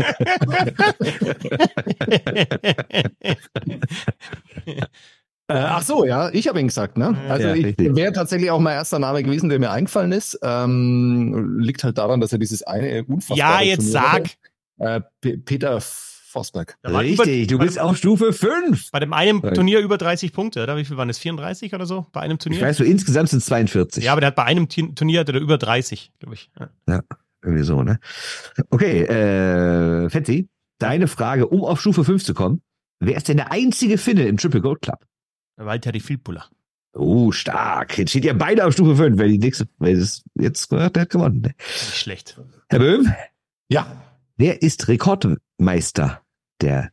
[5.49, 7.17] Äh, ach so, ja, ich habe ihn gesagt, ne?
[7.27, 10.39] Also Ja, ich wäre tatsächlich auch mein erster Name gewesen, der mir eingefallen ist.
[10.43, 14.23] Ähm, liegt halt daran, dass er dieses eine unfassbare ja, jetzt Turnier
[14.77, 15.01] sag.
[15.21, 16.77] Äh, Peter Forsberg.
[16.85, 18.91] Richtig, über- du bist auf Stufe 5.
[18.91, 19.41] Bei dem einen.
[19.41, 20.77] Turnier über 30 Punkte, oder?
[20.77, 21.17] Wie viel waren es?
[21.17, 22.05] 34 oder so?
[22.11, 22.61] Bei einem Ich Turnier?
[22.61, 24.03] weiß, so insgesamt sind es 42.
[24.03, 26.51] Ja, aber der hat bei einem Turnier hatte der über 30, glaube ich.
[26.87, 27.01] Ja.
[27.43, 27.99] Irgendwie so, ne?
[28.69, 32.61] Okay, äh, Fetzi, deine Frage, um auf Stufe 5 zu kommen.
[32.99, 34.99] Wer ist denn der einzige Finne im Triple Gold Club?
[35.65, 36.45] Walter die Filpula.
[36.93, 37.97] Oh, stark.
[37.97, 39.17] Jetzt steht ihr beide auf Stufe 5.
[39.17, 41.41] Wer die nächste, wer das jetzt gehört, der hat gewonnen.
[41.41, 41.53] Ne?
[41.57, 42.39] Nicht schlecht.
[42.67, 43.13] Herr Böhm,
[43.69, 44.01] Ja,
[44.37, 46.21] wer ist Rekordmeister
[46.61, 46.91] der?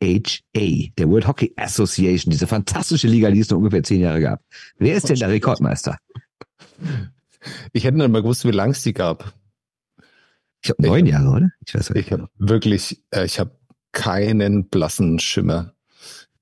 [0.00, 4.42] WHA, der World Hockey Association, diese fantastische Liga, die es nur ungefähr zehn Jahre gab.
[4.78, 5.98] Wer ist denn der Rekordmeister?
[7.72, 9.32] Ich hätte nicht mal gewusst, wie lang es die gab.
[10.62, 11.50] Ich glaube neun Jahre, oder?
[11.66, 13.56] Ich weiß Ich habe wirklich, äh, ich habe
[13.92, 15.73] keinen blassen Schimmer.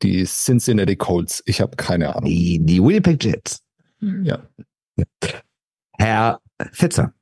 [0.02, 2.28] Die Cincinnati Colts, ich habe keine Ahnung.
[2.28, 3.62] Die, die Winnipeg Jets.
[4.00, 4.48] Ja.
[5.98, 6.40] Herr
[6.72, 7.14] Fetzer,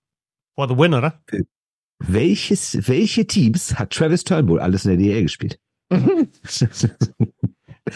[0.55, 1.23] For the win, oder?
[1.99, 5.59] welches, welche Teams hat Travis Turnbull alles in der DL gespielt?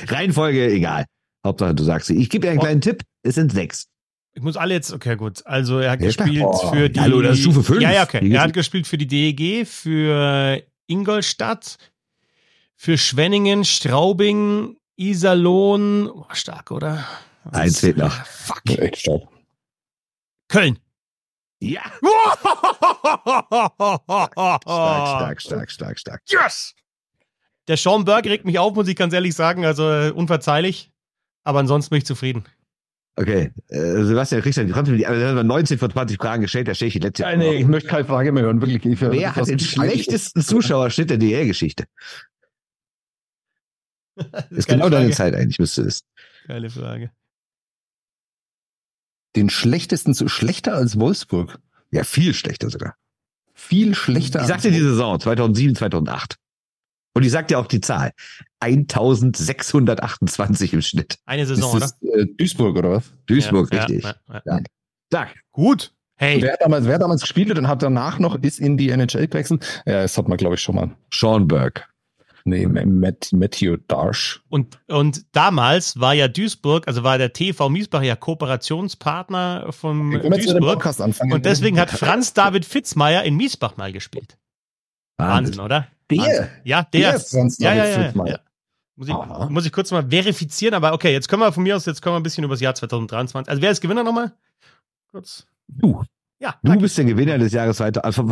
[0.08, 1.04] Reihenfolge, egal.
[1.46, 2.16] Hauptsache, du sagst sie.
[2.16, 3.02] Ich gebe dir einen kleinen Tipp.
[3.22, 3.88] Es sind sechs.
[4.34, 5.46] Ich muss alle jetzt, okay, gut.
[5.46, 6.72] Also er hat Ja, gespielt klar.
[6.74, 7.00] für die.
[7.00, 7.80] Hallo, das ist Stufe fünf.
[7.80, 8.28] Ja, ja, okay.
[8.30, 11.76] Er hat gespielt für die DEG, für Ingolstadt,
[12.84, 16.06] für Schwenningen, Straubing, Iserlohn.
[16.06, 17.08] Oh, stark, oder?
[17.44, 18.12] Was Eins fehlt noch.
[18.26, 18.60] Fuck.
[18.66, 19.22] Echt stark.
[20.48, 20.78] Köln.
[21.60, 21.80] Ja.
[24.62, 26.22] stark, Stark, stark, stark, stark.
[26.28, 26.74] Yes!
[27.68, 29.64] Der Sean Burke regt mich auf, muss ich ganz ehrlich sagen.
[29.64, 30.92] Also äh, unverzeihlich.
[31.42, 32.44] Aber ansonsten bin ich zufrieden.
[33.16, 36.74] Okay, äh, Sebastian Christian, du hast mir die also 19 von 20 Fragen gestellt, da
[36.74, 37.22] stehe ich die letzte.
[37.22, 38.84] Ja, nee, ich möchte keine Frage mehr hören, wirklich.
[38.84, 41.84] Ich, Wer hat den schlechtesten Zuschauerschnitt der DL-Geschichte?
[44.32, 45.10] Das Ist genau deine.
[45.10, 46.04] Zeit eigentlich, müsste es.
[46.46, 47.10] Geile Frage.
[49.36, 51.58] Den schlechtesten, so schlechter als Wolfsburg.
[51.90, 52.94] Ja, viel schlechter sogar.
[53.52, 54.42] Viel schlechter.
[54.42, 56.36] Ich sagte die Saison 2007, 2008.
[57.14, 58.12] Und ich sagte auch die Zahl.
[58.60, 61.18] 1628 im Schnitt.
[61.26, 63.12] Eine Saison, ist das, äh, Duisburg oder was?
[63.26, 63.88] Duisburg, oder?
[63.88, 64.04] richtig.
[64.04, 64.60] Ja, ja, ja.
[65.12, 65.28] Ja.
[65.52, 65.92] Gut.
[66.16, 69.26] Hey, Wer damals, wer damals gespielt hat und hat danach noch ist in die NHL
[69.26, 69.82] gewechselt?
[69.84, 70.90] Ja, das hat man glaube ich schon mal.
[71.12, 71.82] Sean Burke.
[72.46, 74.42] Nee, Matt, Matthew Darsh.
[74.50, 80.84] Und, und damals war ja Duisburg, also war der TV Miesbach ja Kooperationspartner von Duisburg.
[81.32, 84.36] Und deswegen hat Franz David Fitzmeier in Miesbach mal gespielt.
[85.16, 85.88] Wahnsinn, oder?
[86.10, 87.12] der, Ja, der.
[87.12, 88.28] der Franz ja, ja, David ja, Fitzmeier.
[88.32, 88.38] ja.
[88.96, 89.48] Muss ich, Aha.
[89.50, 92.14] muss ich kurz mal verifizieren, aber okay, jetzt können wir von mir aus, jetzt können
[92.14, 93.50] wir ein bisschen über das Jahr 2023.
[93.50, 94.32] Also wer ist Gewinner nochmal?
[95.10, 95.46] Kurz.
[95.66, 96.04] Du.
[96.44, 98.04] Ja, Du bist der Gewinner des Jahres 2000.
[98.04, 98.24] Also,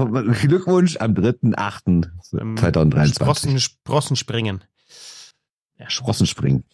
[0.47, 2.41] Glückwunsch am 3.8.2023.
[2.41, 3.15] Ähm, 2023.
[3.15, 4.63] Sprossen, Sprossen springen.
[5.79, 6.65] Ja, Sprossenspringen.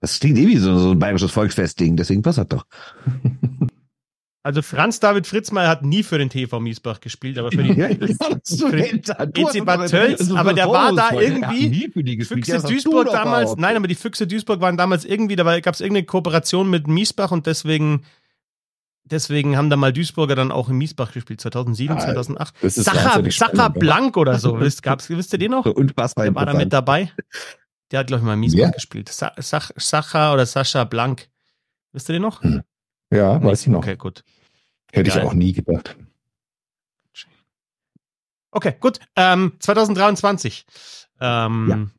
[0.00, 2.66] Das klingt eh wie so, so ein bayerisches Volksfestding, deswegen passt das doch.
[4.44, 7.88] Also Franz David Fritzmeier hat nie für den TV Miesbach gespielt, aber für die Ja,
[8.44, 12.24] so für hinter- EC Bad mal- Tölz, aber der war da irgendwie- die.
[12.24, 15.80] Füchse Ja, Duisburg damals, nein, aber die Füchse Duisburg waren damals irgendwie, da gab es
[15.82, 18.04] irgendeine Kooperation mit Miesbach und deswegen,
[19.10, 22.54] deswegen haben da mal Duisburger dann auch in Miesbach gespielt, 2007, Ah, 2008.
[22.62, 23.68] das ist Sacha, Sacha ja.
[23.68, 25.64] Blank oder so, wisst, gab's, wisst ihr den noch?
[25.64, 27.12] So unfassbar Der war da mit dabei.
[27.90, 28.70] Der hat, glaube ich, mal in Miesbach Wer?
[28.70, 29.08] gespielt.
[29.08, 31.28] Sa Sach Sacha oder Sascha Blank.
[31.92, 32.42] Wisst ihr den noch?
[33.10, 33.78] Ja, weiß ich noch.
[33.78, 34.24] Okay, gut.
[34.92, 35.24] Hätte ich Geil.
[35.26, 35.96] auch nie gedacht.
[38.50, 38.98] Okay, gut.
[39.16, 40.64] Ähm, 2023.
[41.20, 41.90] Ähm,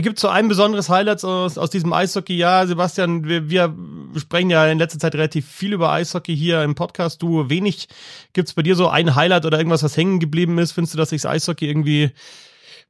[0.00, 2.66] Gibt so ein besonderes Highlight aus, aus diesem Eishockey-Jahr?
[2.66, 3.74] Sebastian, wir, wir
[4.16, 7.22] sprechen ja in letzter Zeit relativ viel über Eishockey hier im Podcast.
[7.22, 7.88] Du wenig.
[8.32, 10.72] Gibt es bei dir so ein Highlight oder irgendwas, was hängen geblieben ist?
[10.72, 12.10] Findest du, dass sich das Eishockey irgendwie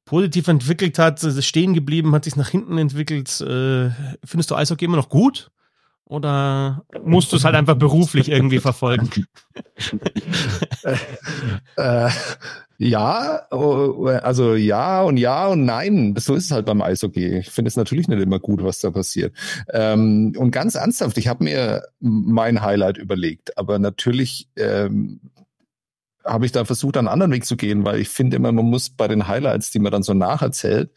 [0.04, 3.40] positiv entwickelt hat, es ist stehen geblieben, hat sich nach hinten entwickelt?
[3.40, 3.90] Äh,
[4.24, 5.50] findest du Eishockey immer noch gut?
[6.06, 9.10] Oder musst du es halt einfach beruflich irgendwie verfolgen?
[11.76, 12.10] Äh,
[12.78, 16.14] ja, oh, also ja und ja und nein.
[16.18, 17.38] So ist es halt beim Eishockey.
[17.38, 19.34] Ich finde es natürlich nicht immer gut, was da passiert.
[19.72, 25.20] Ähm, und ganz ernsthaft, ich habe mir mein Highlight überlegt, aber natürlich ähm,
[26.24, 28.90] habe ich da versucht, einen anderen Weg zu gehen, weil ich finde immer, man muss
[28.90, 30.90] bei den Highlights, die man dann so nacherzählt,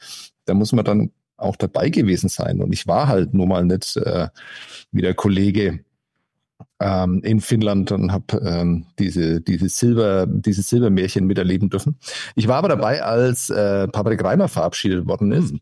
[0.45, 2.62] da muss man dann auch dabei gewesen sein.
[2.62, 4.28] Und ich war halt nur mal nicht äh,
[4.91, 5.80] wie der Kollege
[6.80, 11.97] ähm, in Finnland und habe ähm, diese diese Silber diese Silbermärchen miterleben dürfen.
[12.36, 15.60] Ich war aber dabei, als äh, Patrick Reimer verabschiedet worden ist Hm.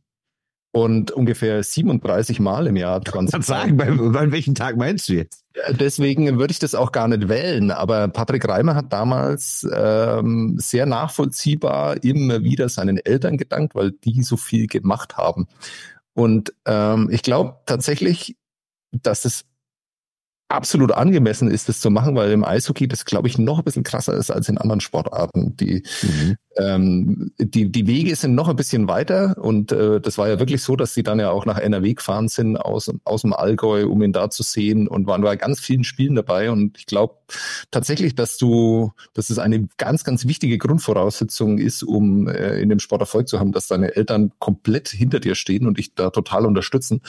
[0.72, 5.10] und ungefähr 37 Mal im Jahr Ich kann 20 sagen, bei, bei welchem Tag meinst
[5.10, 5.45] du jetzt?
[5.70, 7.72] Deswegen würde ich das auch gar nicht wählen.
[7.72, 14.22] Aber Patrick Reimer hat damals ähm, sehr nachvollziehbar immer wieder seinen Eltern gedankt, weil die
[14.24, 15.48] so viel gemacht haben.
[16.14, 18.36] Und ähm, ich glaube tatsächlich,
[18.92, 19.46] dass es
[20.50, 23.84] absolut angemessen ist, das zu machen, weil im Eishockey das, glaube ich, noch ein bisschen
[23.84, 25.56] krasser ist als in anderen Sportarten.
[25.58, 26.36] Die, Mhm.
[26.58, 30.64] Ähm, die, die Wege sind noch ein bisschen weiter und äh, das war ja wirklich
[30.64, 34.02] so, dass sie dann ja auch nach NRW gefahren sind aus, aus dem Allgäu, um
[34.02, 37.16] ihn da zu sehen und waren bei ganz vielen Spielen dabei und ich glaube
[37.72, 42.80] tatsächlich, dass du, dass es eine ganz, ganz wichtige Grundvoraussetzung ist, um äh, in dem
[42.80, 46.46] Sport Erfolg zu haben, dass deine Eltern komplett hinter dir stehen und dich da total
[46.46, 47.02] unterstützen.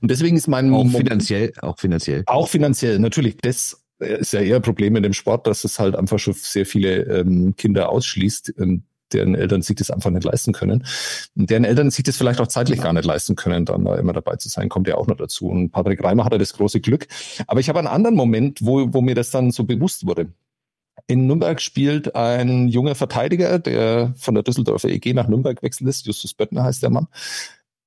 [0.00, 2.22] Und deswegen ist mein Auch finanziell, auch finanziell.
[2.26, 3.36] auch finanziell, natürlich.
[3.38, 6.66] Das ist ja eher ein Problem in dem Sport, dass es halt einfach schon sehr
[6.66, 8.54] viele ähm, Kinder ausschließt.
[8.58, 10.84] Ähm, deren Eltern sich das einfach nicht leisten können.
[11.36, 14.12] Und deren Eltern sich das vielleicht auch zeitlich gar nicht leisten können, dann da immer
[14.12, 15.46] dabei zu sein, kommt ja auch noch dazu.
[15.46, 17.06] Und Patrick Reimer hatte das große Glück.
[17.46, 20.32] Aber ich habe einen anderen Moment, wo, wo mir das dann so bewusst wurde.
[21.06, 26.06] In Nürnberg spielt ein junger Verteidiger, der von der Düsseldorfer EG nach Nürnberg wechselt ist.
[26.06, 27.08] Justus Böttner heißt der Mann.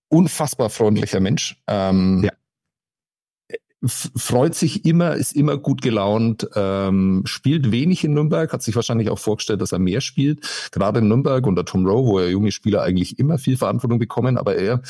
[0.09, 1.61] Unfassbar freundlicher Mensch.
[1.67, 2.31] Ähm, ja
[3.85, 9.09] freut sich immer, ist immer gut gelaunt, ähm, spielt wenig in Nürnberg, hat sich wahrscheinlich
[9.09, 10.69] auch vorgestellt, dass er mehr spielt.
[10.71, 14.37] Gerade in Nürnberg unter Tom Rowe, wo er junge Spieler eigentlich immer viel Verantwortung bekommen,
[14.37, 14.81] aber er,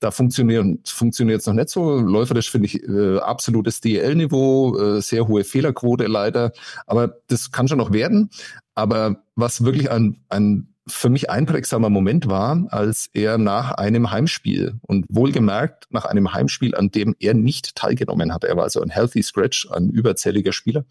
[0.00, 1.96] da funktioniert funktioniert es noch nicht so.
[1.96, 6.52] Läuferisch finde ich äh, absolutes DL-Niveau, äh, sehr hohe Fehlerquote leider,
[6.86, 8.30] aber das kann schon noch werden.
[8.74, 14.78] Aber was wirklich ein, ein für mich einprägsamer Moment war, als er nach einem Heimspiel
[14.82, 18.44] und wohlgemerkt nach einem Heimspiel, an dem er nicht teilgenommen hat.
[18.44, 20.84] Er war also ein Healthy Scratch, ein überzähliger Spieler.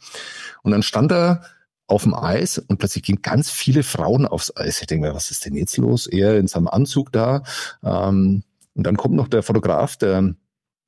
[0.64, 1.44] Und dann stand er
[1.86, 4.82] auf dem Eis und plötzlich gingen ganz viele Frauen aufs Eis.
[4.82, 6.08] Ich denke mir, was ist denn jetzt los?
[6.08, 7.44] Er in seinem Anzug da.
[7.84, 10.34] Ähm, und dann kommt noch der Fotograf, der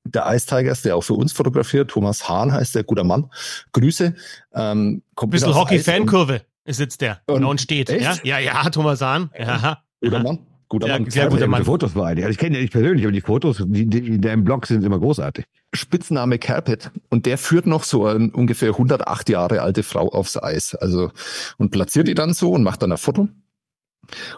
[0.07, 3.31] der Ice Tigers, der auch für uns fotografiert, Thomas Hahn heißt der, guter Mann.
[3.71, 4.13] Grüße.
[4.53, 7.89] Ähm, kommt Bisschen Hockey-Fankurve sitzt der und, und steht.
[7.89, 9.29] Ja, ja, ja, Thomas Hahn.
[9.37, 9.81] Ja.
[10.01, 10.39] Guter Mann.
[10.67, 11.09] Guter Mann.
[11.09, 11.63] Sehr guter Mann.
[11.63, 12.27] Fotos bei dir.
[12.29, 14.99] Ich kenne ja nicht persönlich, aber die Fotos, die, die in deinem Blog sind immer
[14.99, 15.45] großartig.
[15.73, 16.91] Spitzname Carpet.
[17.09, 20.73] Und der führt noch so eine ungefähr 108 Jahre alte Frau aufs Eis.
[20.73, 21.11] Also,
[21.57, 23.29] und platziert die dann so und macht dann ein Foto.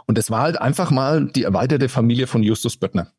[0.06, 3.12] Und das war halt einfach mal die erweiterte Familie von Justus Böttner.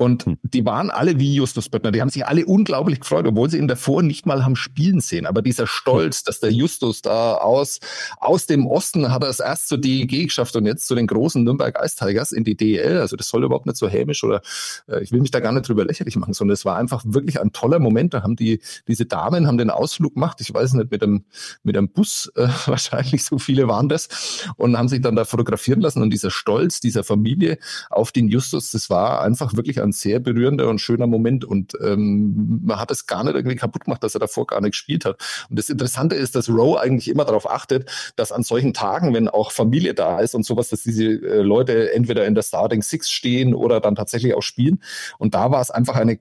[0.00, 0.38] Und hm.
[0.42, 1.92] die waren alle wie Justus Böttner.
[1.92, 5.26] Die haben sich alle unglaublich gefreut, obwohl sie ihn davor nicht mal haben spielen sehen.
[5.26, 7.80] Aber dieser Stolz, dass der Justus da aus,
[8.16, 11.44] aus dem Osten hat er es erst zur DEG geschafft und jetzt zu den großen
[11.44, 12.96] Nürnberg Ice Tigers in die DEL.
[12.96, 14.40] Also das soll überhaupt nicht so hämisch oder
[14.88, 17.38] äh, ich will mich da gar nicht drüber lächerlich machen, sondern es war einfach wirklich
[17.38, 18.14] ein toller Moment.
[18.14, 20.38] Da haben die, diese Damen haben den Ausflug gemacht.
[20.40, 21.26] Ich weiß nicht, mit einem,
[21.62, 24.08] mit einem Bus, äh, wahrscheinlich so viele waren das
[24.56, 27.58] und haben sich dann da fotografieren lassen und dieser Stolz dieser Familie
[27.90, 31.76] auf den Justus, das war einfach wirklich ein ein sehr berührender und schöner Moment und
[31.84, 35.04] ähm, man hat es gar nicht irgendwie kaputt gemacht, dass er davor gar nicht gespielt
[35.04, 35.20] hat.
[35.50, 39.28] Und das Interessante ist, dass Rowe eigentlich immer darauf achtet, dass an solchen Tagen, wenn
[39.28, 43.10] auch Familie da ist und sowas, dass diese äh, Leute entweder in der Starting Six
[43.10, 44.82] stehen oder dann tatsächlich auch spielen.
[45.18, 46.18] Und da war es einfach eine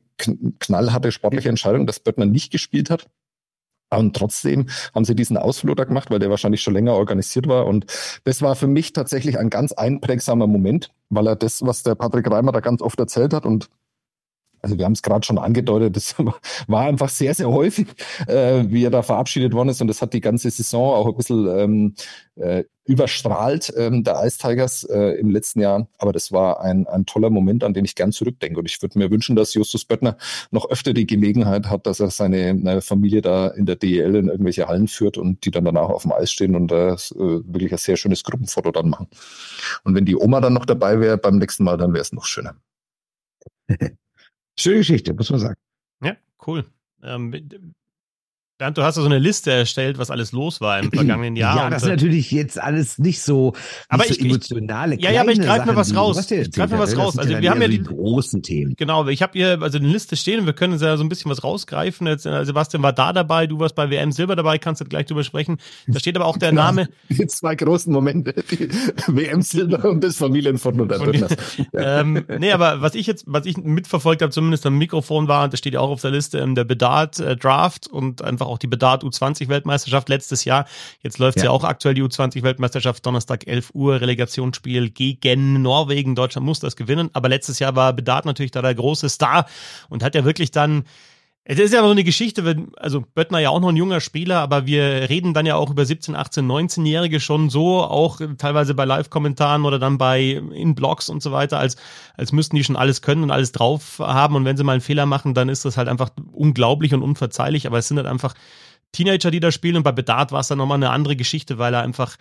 [0.60, 3.08] knallharte sportliche Entscheidung, dass Böttner nicht gespielt hat.
[3.92, 7.66] Und trotzdem haben sie diesen Ausflug da gemacht, weil der wahrscheinlich schon länger organisiert war.
[7.66, 7.86] Und
[8.24, 12.30] das war für mich tatsächlich ein ganz einprägsamer Moment, weil er das, was der Patrick
[12.30, 13.70] Reimer da ganz oft erzählt hat und
[14.62, 16.16] also wir haben es gerade schon angedeutet, das
[16.68, 17.88] war einfach sehr, sehr häufig,
[18.28, 19.82] äh, wie er da verabschiedet worden ist.
[19.82, 21.96] Und das hat die ganze Saison auch ein bisschen ähm,
[22.36, 25.88] äh, überstrahlt, ähm, der Ice Tigers äh, im letzten Jahr.
[26.00, 28.60] Aber das war ein, ein toller Moment, an den ich gern zurückdenke.
[28.60, 30.18] Und ich würde mir wünschen, dass Justus Böttner
[30.50, 34.68] noch öfter die Gelegenheit hat, dass er seine Familie da in der DEL in irgendwelche
[34.68, 37.96] Hallen führt und die dann danach auf dem Eis stehen und äh, wirklich ein sehr
[37.96, 39.08] schönes Gruppenfoto dann machen.
[39.84, 42.26] Und wenn die Oma dann noch dabei wäre beim nächsten Mal, dann wäre es noch
[42.26, 42.56] schöner.
[44.60, 45.56] Schöne Geschichte, muss man sagen.
[46.04, 46.66] Ja, cool.
[47.02, 47.74] Ähm,
[48.60, 51.56] Bernd, du hast ja so eine Liste erstellt, was alles los war im vergangenen Jahr.
[51.56, 55.02] Ja, das ist äh, natürlich jetzt alles nicht so, nicht aber ich, so emotionale ich,
[55.02, 56.30] Ja, ja, aber ich greife mir was raus.
[56.30, 57.18] Ich greife mir was raus.
[57.18, 58.74] Also wir haben ja die, die großen Themen.
[58.78, 61.32] Genau, ich habe hier also eine Liste stehen und wir können ja so ein bisschen
[61.32, 62.06] was rausgreifen.
[62.06, 65.06] Jetzt, äh, Sebastian war da dabei, du warst bei WM Silber dabei, kannst du gleich
[65.06, 65.58] drüber sprechen.
[65.88, 66.90] Da steht aber auch der Name.
[67.08, 68.36] Die zwei großen Momente,
[69.08, 71.14] WM Silber und das Familienfoto der Von,
[71.78, 75.54] ähm, Nee, aber was ich jetzt, was ich mitverfolgt habe, zumindest am Mikrofon war, und
[75.54, 78.58] das steht ja auch auf der Liste, ähm, der Bedard äh, Draft und einfach auch
[78.58, 80.66] die Bedard U20 U20-Weltmeisterschaft letztes Jahr.
[81.02, 81.46] Jetzt läuft ja.
[81.46, 86.16] ja auch aktuell die U20-Weltmeisterschaft, Donnerstag 11 Uhr, Relegationsspiel gegen Norwegen.
[86.16, 87.10] Deutschland muss das gewinnen.
[87.14, 89.46] Aber letztes Jahr war Bedard natürlich da der große Star
[89.90, 90.84] und hat ja wirklich dann
[91.46, 94.68] es ist ja so eine Geschichte, also Böttner ja auch noch ein junger Spieler, aber
[94.68, 99.66] wir reden dann ja auch über 17, 18, 19-Jährige schon so, auch teilweise bei Live-Kommentaren
[99.66, 101.76] oder dann bei in Blogs und so weiter, als,
[102.16, 104.36] als müssten die schon alles können und alles drauf haben.
[104.36, 107.66] Und wenn sie mal einen Fehler machen, dann ist das halt einfach unglaublich und unverzeihlich.
[107.66, 108.36] Aber es sind halt einfach
[108.92, 109.78] Teenager, die da spielen.
[109.78, 112.18] Und bei Bedard war es dann nochmal eine andere Geschichte, weil er einfach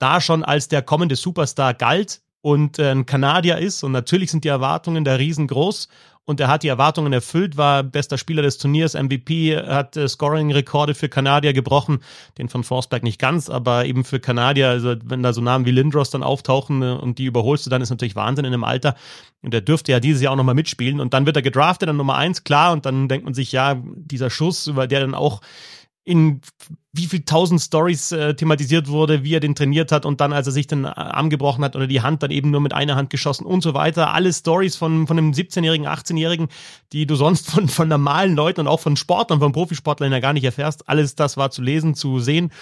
[0.00, 3.82] da schon als der kommende Superstar galt und äh, ein Kanadier ist.
[3.84, 5.88] Und natürlich sind die Erwartungen da riesengroß.
[6.24, 10.94] Und er hat die Erwartungen erfüllt, war bester Spieler des Turniers, MVP, hat äh, Scoring-Rekorde
[10.94, 11.98] für Kanadier gebrochen.
[12.38, 15.72] Den von Forsberg nicht ganz, aber eben für Kanadier, also wenn da so Namen wie
[15.72, 18.94] Lindros dann auftauchen äh, und die überholst du, dann ist natürlich Wahnsinn in dem Alter.
[19.42, 21.00] Und er dürfte ja dieses Jahr auch nochmal mitspielen.
[21.00, 22.72] Und dann wird er gedraftet, dann Nummer eins, klar.
[22.72, 25.40] Und dann denkt man sich, ja, dieser Schuss, über der dann auch
[26.04, 26.40] in
[26.92, 30.46] wie viel tausend Stories äh, thematisiert wurde, wie er den trainiert hat und dann, als
[30.46, 33.08] er sich den Arm gebrochen hat oder die Hand dann eben nur mit einer Hand
[33.08, 34.12] geschossen und so weiter.
[34.12, 36.48] Alle Stories von, von einem 17-Jährigen, 18-Jährigen,
[36.92, 40.32] die du sonst von, von normalen Leuten und auch von Sportlern, von Profisportlern ja gar
[40.32, 40.88] nicht erfährst.
[40.88, 42.52] Alles das war zu lesen, zu sehen.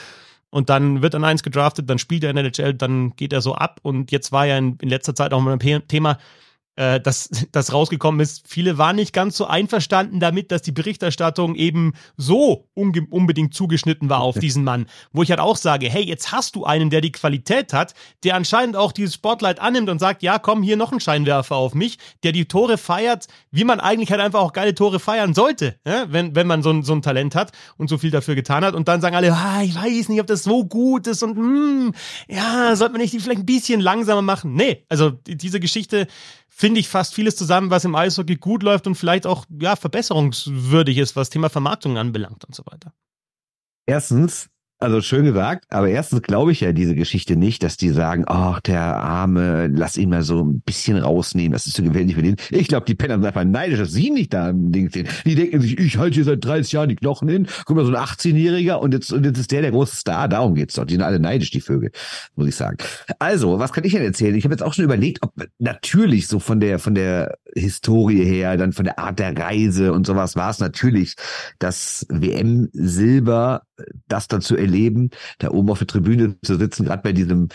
[0.50, 3.40] und dann wird er eins gedraftet, dann spielt er in der NHL, dann geht er
[3.40, 6.18] so ab und jetzt war ja in, in letzter Zeit auch mal ein Thema,
[6.80, 8.48] äh, dass das rausgekommen ist.
[8.48, 14.22] Viele waren nicht ganz so einverstanden damit, dass die Berichterstattung eben so unbedingt zugeschnitten war
[14.22, 14.86] auf diesen Mann.
[15.12, 17.92] Wo ich halt auch sage, hey, jetzt hast du einen, der die Qualität hat,
[18.24, 21.74] der anscheinend auch dieses Spotlight annimmt und sagt, ja, komm, hier noch ein Scheinwerfer auf
[21.74, 25.76] mich, der die Tore feiert, wie man eigentlich halt einfach auch geile Tore feiern sollte,
[25.86, 26.06] ja?
[26.08, 28.74] wenn, wenn man so ein, so ein Talent hat und so viel dafür getan hat.
[28.74, 31.94] Und dann sagen alle, ah, ich weiß nicht, ob das so gut ist und hm,
[32.28, 34.54] ja, sollte man nicht die vielleicht ein bisschen langsamer machen.
[34.54, 36.06] Nee, also diese Geschichte
[36.60, 40.98] finde ich fast vieles zusammen, was im Eishockey gut läuft und vielleicht auch ja, verbesserungswürdig
[40.98, 42.92] ist, was Thema Vermarktung anbelangt und so weiter.
[43.86, 44.48] Erstens,
[44.80, 48.60] also schön gesagt, aber erstens glaube ich ja diese Geschichte nicht, dass die sagen, ach,
[48.60, 52.36] der Arme, lass ihn mal so ein bisschen rausnehmen, das ist zu gefährlich für den.
[52.50, 55.06] Ich glaube, die Penner sind einfach neidisch, dass sie nicht da im Ding stehen.
[55.26, 57.94] Die denken sich, ich halte hier seit 30 Jahren die Knochen hin, guck mal, so
[57.94, 60.86] ein 18-Jähriger und jetzt, und jetzt ist der der große Star, darum geht's doch.
[60.86, 61.90] Die sind alle neidisch, die Vögel,
[62.34, 62.78] muss ich sagen.
[63.18, 64.34] Also, was kann ich denn erzählen?
[64.34, 68.56] Ich habe jetzt auch schon überlegt, ob natürlich so von der, von der Historie her,
[68.56, 71.16] dann von der Art der Reise und sowas war es natürlich
[71.58, 73.62] das WM-Silber,
[74.08, 77.48] das dazu erleben, da oben auf der Tribüne zu sitzen, gerade bei diesem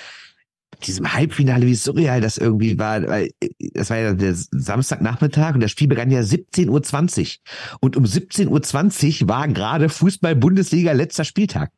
[0.79, 3.31] diesem Halbfinale, wie surreal das irgendwie war, weil
[3.73, 7.77] das war ja der Samstagnachmittag und das Spiel begann ja 17.20 Uhr.
[7.81, 11.71] Und um 17.20 Uhr war gerade Fußball-Bundesliga letzter Spieltag.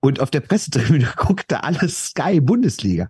[0.00, 3.08] Und auf der Pressetribüne guckte alles Sky Bundesliga.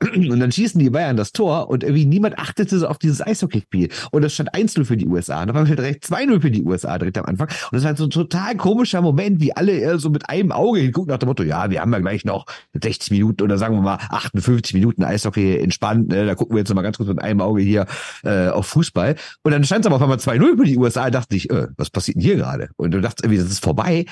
[0.00, 3.88] Und dann schießen die Bayern das Tor und irgendwie niemand achtete so auf dieses Eishockeyspiel.
[4.10, 5.42] Und es stand 1-0 für die USA.
[5.42, 7.48] Und dann war direkt 2-0 für die USA direkt am Anfang.
[7.48, 10.80] Und das war so ein total komischer Moment, wie alle eher so mit einem Auge
[10.80, 12.46] hingucken nach dem Motto, ja, wir haben ja gleich noch
[12.80, 16.26] 60 Minuten oder sagen wir mal 58 90 Minuten Eishockey entspannt, ne?
[16.26, 17.86] da gucken wir jetzt mal ganz kurz mit einem Auge hier
[18.24, 19.16] äh, auf Fußball.
[19.42, 21.68] Und dann stand es aber auf einmal 2-0 für die USA, da dachte ich, äh,
[21.76, 22.68] was passiert denn hier gerade?
[22.76, 24.06] Und du dachtest irgendwie, das ist vorbei.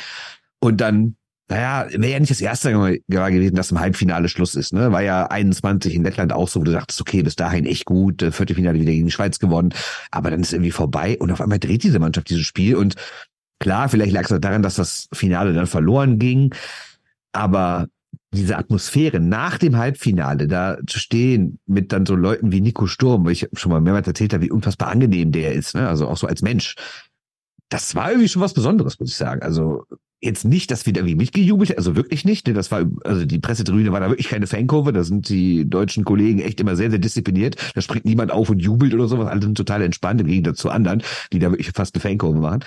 [0.61, 1.17] Und dann
[1.49, 4.73] naja, wäre ja nicht das erste Mal gewesen, dass im Halbfinale Schluss ist.
[4.73, 4.91] Ne?
[4.91, 8.23] War ja 21 in Lettland auch so, wo du dachtest, okay, bis dahin echt gut,
[8.23, 9.75] äh, Viertelfinale wieder gegen die Schweiz gewonnen,
[10.11, 12.95] aber dann ist irgendwie vorbei und auf einmal dreht diese Mannschaft dieses Spiel und
[13.59, 16.55] klar, vielleicht lag es daran, dass das Finale dann verloren ging,
[17.33, 17.89] aber
[18.33, 23.27] diese Atmosphäre nach dem Halbfinale da zu stehen mit dann so Leuten wie Nico Sturm,
[23.27, 25.89] wo ich schon mal mehrmals erzählt habe, wie unfassbar angenehm der ist, ne?
[25.89, 26.75] also auch so als Mensch.
[27.69, 29.43] Das war irgendwie schon was Besonderes, muss ich sagen.
[29.43, 29.85] Also
[30.23, 32.47] jetzt nicht, dass wir da wie mitgejubelt, also wirklich nicht.
[32.47, 32.55] Ne?
[32.55, 34.93] Das war, also die Pressetribüne war da wirklich keine Fankurve.
[34.93, 37.57] Da sind die deutschen Kollegen echt immer sehr, sehr diszipliniert.
[37.75, 39.29] Da springt niemand auf und jubelt oder sowas.
[39.29, 42.65] Alle sind total entspannt im Gegensatz zu anderen, die da wirklich fast eine Fankurve machen.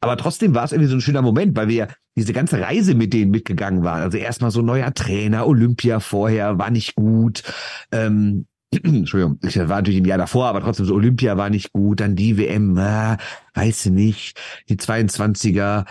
[0.00, 3.12] Aber trotzdem war es irgendwie so ein schöner Moment, weil wir diese ganze Reise mit
[3.12, 4.02] denen mitgegangen waren.
[4.02, 7.44] Also erstmal so neuer Trainer, Olympia vorher war nicht gut.
[7.92, 12.00] Ähm, Entschuldigung, ich war natürlich im Jahr davor, aber trotzdem so Olympia war nicht gut,
[12.00, 13.16] dann die WM, äh,
[13.54, 15.84] weiß ich nicht, die 22er,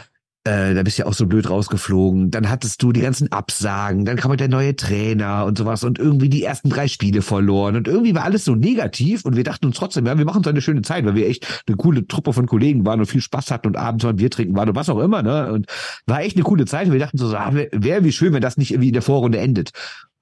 [0.46, 2.30] äh, da bist du ja auch so blöd rausgeflogen.
[2.30, 5.98] Dann hattest du die ganzen Absagen, dann kam halt der neue Trainer und sowas und
[5.98, 9.66] irgendwie die ersten drei Spiele verloren und irgendwie war alles so negativ und wir dachten
[9.66, 12.32] uns trotzdem, ja, wir machen so eine schöne Zeit, weil wir echt eine coole Truppe
[12.32, 14.76] von Kollegen waren und viel Spaß hatten und abends mal ein Bier trinken waren und
[14.76, 15.52] was auch immer, ne?
[15.52, 15.66] Und
[16.06, 18.58] war echt eine coole Zeit und wir dachten so, ah, wäre wie schön, wenn das
[18.58, 19.72] nicht irgendwie in der Vorrunde endet.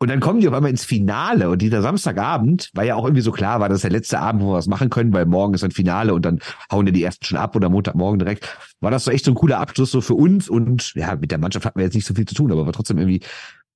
[0.04, 3.22] Und dann kommen die auf einmal ins Finale und dieser Samstagabend, weil ja auch irgendwie
[3.22, 5.64] so klar war, das der letzte Abend, wo wir was machen können, weil morgen ist
[5.64, 6.40] ein Finale und dann
[6.70, 8.76] hauen die die ersten schon ab oder Montagmorgen direkt.
[8.82, 11.38] War das so echt so ein cooler Abschluss so für uns und ja, mit der
[11.38, 13.22] Mannschaft hatten wir jetzt nicht so viel zu tun, aber war trotzdem irgendwie,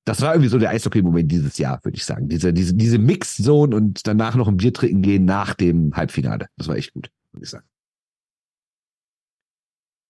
[0.03, 2.27] das war irgendwie so der Eishockey-Moment dieses Jahr, würde ich sagen.
[2.27, 6.47] Diese, diese, diese Mix-Zone und danach noch ein Bier trinken gehen nach dem Halbfinale.
[6.57, 7.65] Das war echt gut, würde ich sagen.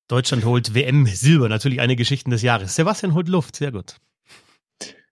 [0.07, 2.73] Deutschland holt WM Silber, natürlich eine Geschichte des Jahres.
[2.73, 3.97] Sebastian holt Luft, sehr gut.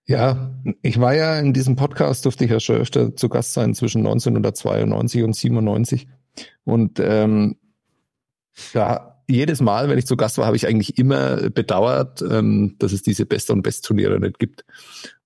[0.08, 3.74] Ja, ich war ja in diesem Podcast, durfte ich ja schon öfter zu Gast sein
[3.74, 6.06] zwischen 1992 und 97.
[6.64, 7.56] Und ähm,
[8.72, 12.92] da jedes Mal, wenn ich zu Gast war, habe ich eigentlich immer bedauert, ähm, dass
[12.92, 14.64] es diese Best- und Best-Turniere nicht gibt.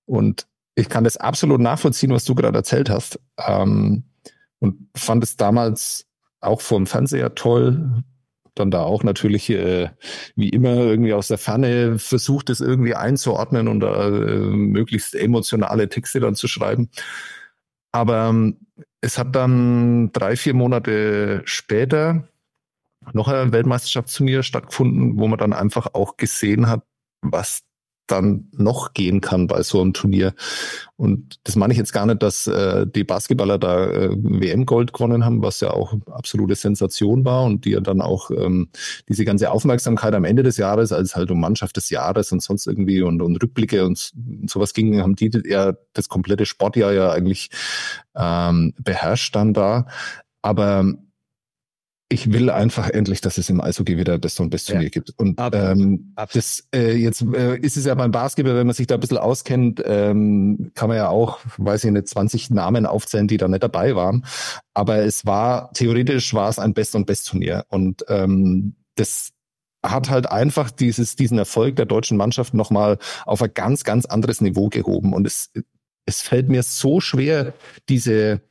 [0.05, 3.19] Und ich kann das absolut nachvollziehen, was du gerade erzählt hast.
[3.37, 4.03] Ähm,
[4.59, 6.07] und fand es damals
[6.39, 8.03] auch vor dem Fernseher toll,
[8.55, 9.89] dann da auch natürlich äh,
[10.35, 16.19] wie immer irgendwie aus der Ferne versucht, es irgendwie einzuordnen und äh, möglichst emotionale Texte
[16.19, 16.89] dann zu schreiben.
[17.91, 18.57] Aber ähm,
[19.01, 22.27] es hat dann drei, vier Monate später
[23.13, 26.83] noch ein Weltmeisterschaftsturnier stattgefunden, wo man dann einfach auch gesehen hat,
[27.21, 27.61] was
[28.11, 30.33] dann noch gehen kann bei so einem Turnier.
[30.97, 35.25] Und das meine ich jetzt gar nicht, dass äh, die Basketballer da äh, WM-Gold gewonnen
[35.25, 38.69] haben, was ja auch absolute Sensation war und die ja dann auch ähm,
[39.09, 42.67] diese ganze Aufmerksamkeit am Ende des Jahres, als halt um Mannschaft des Jahres und sonst
[42.67, 44.11] irgendwie und, und Rückblicke und,
[44.47, 47.49] sowas ging, haben die ja das komplette Sportjahr ja eigentlich
[48.15, 49.87] ähm, beherrscht dann da.
[50.41, 50.93] Aber
[52.11, 54.89] ich will einfach endlich, dass es im Eishockey wieder Best und Best Turnier ja.
[54.89, 55.11] gibt.
[55.17, 58.95] Und ähm, das äh, jetzt äh, ist es ja beim Basketball, wenn man sich da
[58.95, 63.37] ein bisschen auskennt, ähm, kann man ja auch, weiß ich nicht, 20 Namen aufzählen, die
[63.37, 64.25] da nicht dabei waren.
[64.73, 69.31] Aber es war theoretisch war es ein Best und Best Turnier und ähm, das
[69.83, 74.41] hat halt einfach dieses diesen Erfolg der deutschen Mannschaft nochmal auf ein ganz ganz anderes
[74.41, 75.49] Niveau gehoben und es
[76.05, 77.53] es fällt mir so schwer
[77.89, 78.41] diese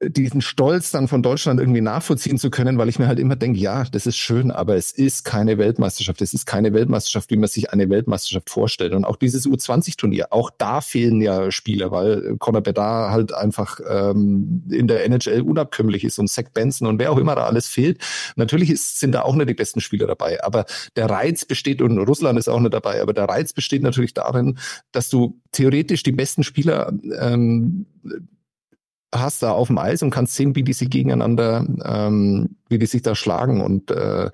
[0.00, 3.58] diesen Stolz dann von Deutschland irgendwie nachvollziehen zu können, weil ich mir halt immer denke,
[3.58, 6.22] ja, das ist schön, aber es ist keine Weltmeisterschaft.
[6.22, 8.92] Es ist keine Weltmeisterschaft, wie man sich eine Weltmeisterschaft vorstellt.
[8.92, 14.62] Und auch dieses U20-Turnier, auch da fehlen ja Spieler, weil Conor Bedard halt einfach ähm,
[14.70, 17.98] in der NHL unabkömmlich ist und Zach Benson und wer auch immer da alles fehlt.
[18.36, 21.98] Natürlich ist, sind da auch nicht die besten Spieler dabei, aber der Reiz besteht, und
[21.98, 24.58] Russland ist auch nicht dabei, aber der Reiz besteht natürlich darin,
[24.92, 27.86] dass du theoretisch die besten Spieler ähm,
[29.14, 32.86] hast da auf dem Eis und kannst sehen, wie die sich gegeneinander, ähm, wie die
[32.86, 33.60] sich da schlagen.
[33.60, 34.30] Und äh,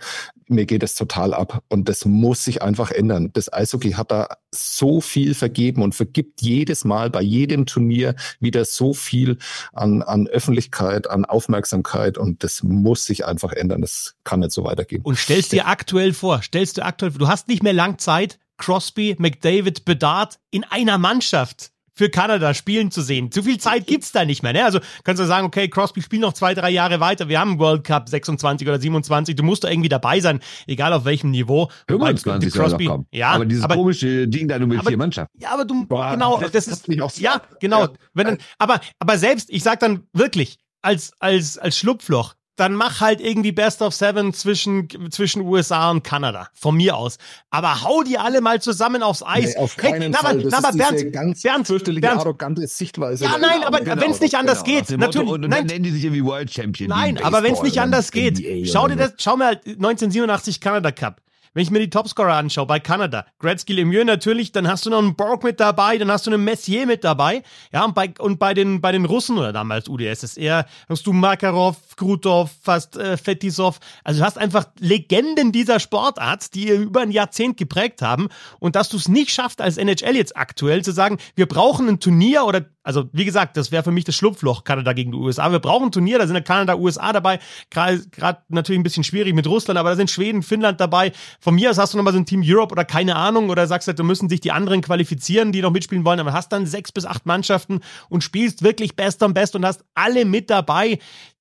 [0.48, 1.62] mir geht es total ab.
[1.68, 3.30] Und das muss sich einfach ändern.
[3.32, 8.64] Das Eishockey hat da so viel vergeben und vergibt jedes Mal bei jedem Turnier wieder
[8.64, 9.38] so viel
[9.72, 12.18] an, an Öffentlichkeit, an Aufmerksamkeit.
[12.18, 13.80] Und das muss sich einfach ändern.
[13.80, 15.02] Das kann nicht so weitergehen.
[15.02, 19.16] Und stellst dir aktuell vor, stellst du aktuell, du hast nicht mehr lang Zeit, Crosby,
[19.18, 23.30] McDavid, Bedard in einer Mannschaft für Kanada spielen zu sehen.
[23.30, 24.52] Zu viel Zeit gibt's da nicht mehr.
[24.52, 24.64] Ne?
[24.64, 27.28] Also kannst du sagen, okay, Crosby spielt noch zwei, drei Jahre weiter.
[27.28, 29.36] Wir haben World Cup 26 oder 27.
[29.36, 31.70] Du musst da irgendwie dabei sein, egal auf welchem Niveau.
[31.88, 33.06] 25 Crosby, kommen.
[33.12, 35.38] Ja, aber dieses aber, komische Ding da nur mit aber, vier Mannschaften.
[35.40, 37.88] Ja, aber du, Boah, genau, das, das ist, so ja, genau.
[38.12, 43.00] Wenn dann, aber, aber selbst, ich sag dann wirklich, als, als, als Schlupfloch, dann mach
[43.00, 46.48] halt irgendwie Best of Seven zwischen, zwischen USA und Kanada.
[46.54, 47.18] Von mir aus.
[47.50, 49.54] Aber hau die alle mal zusammen aufs Eis.
[49.54, 50.42] Nee, auf keinen hey, Fall.
[50.42, 52.20] Das na, ist Bernd, ganz Bernd, fürchterliche, Bernd.
[52.20, 53.24] arrogante Sichtweise.
[53.24, 55.28] Ja, nein, aber genau, wenn es nicht anders genau, geht, natürlich.
[55.28, 56.88] Und, und nein, dann nennen die sich irgendwie World Champion.
[56.88, 60.92] Nein, aber wenn es nicht anders geht, schau dir das, schau mir halt 1987 Kanada
[60.92, 61.20] Cup.
[61.54, 64.98] Wenn ich mir die Topscorer anschaue bei Kanada, Gretzky Lemieux natürlich, dann hast du noch
[64.98, 67.44] einen Borg mit dabei, dann hast du einen Messier mit dabei.
[67.72, 71.76] Ja, und bei, und bei den, bei den Russen oder damals UdSSR hast du Makarov,
[71.96, 73.80] Krutov, fast äh, Fetisov.
[74.02, 78.28] Also du hast einfach Legenden dieser Sportart, die über ein Jahrzehnt geprägt haben.
[78.58, 82.00] Und dass du es nicht schaffst, als NHL jetzt aktuell zu sagen, wir brauchen ein
[82.00, 85.50] Turnier oder also, wie gesagt, das wäre für mich das Schlupfloch, Kanada gegen die USA.
[85.50, 87.40] Wir brauchen ein Turnier, da sind ja Kanada, USA dabei.
[87.70, 88.04] Gerade
[88.48, 91.12] natürlich ein bisschen schwierig mit Russland, aber da sind Schweden, Finnland dabei.
[91.40, 93.88] Von mir aus hast du nochmal so ein Team Europe oder keine Ahnung oder sagst
[93.88, 96.92] halt, da müssen sich die anderen qualifizieren, die noch mitspielen wollen, aber hast dann sechs
[96.92, 97.80] bis acht Mannschaften
[98.10, 100.98] und spielst wirklich best am best und hast alle mit dabei,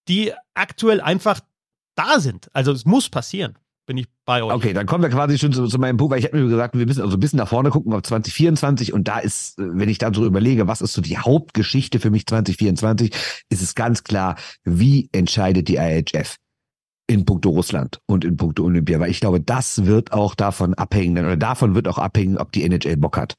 [0.07, 1.39] die aktuell einfach
[1.95, 2.49] da sind.
[2.53, 4.53] Also, es muss passieren bin ich bei euch.
[4.53, 6.77] Okay, dann kommen wir quasi schon zu, zu meinem Punkt, weil ich habe mir gesagt,
[6.77, 9.97] wir müssen also ein bisschen nach vorne gucken auf 2024 und da ist, wenn ich
[9.97, 13.13] da so überlege, was ist so die Hauptgeschichte für mich 2024,
[13.49, 16.37] ist es ganz klar, wie entscheidet die IHF?
[17.05, 21.23] in puncto Russland und in puncto Olympia, weil ich glaube, das wird auch davon abhängen,
[21.23, 23.35] oder davon wird auch abhängen, ob die NHL Bock hat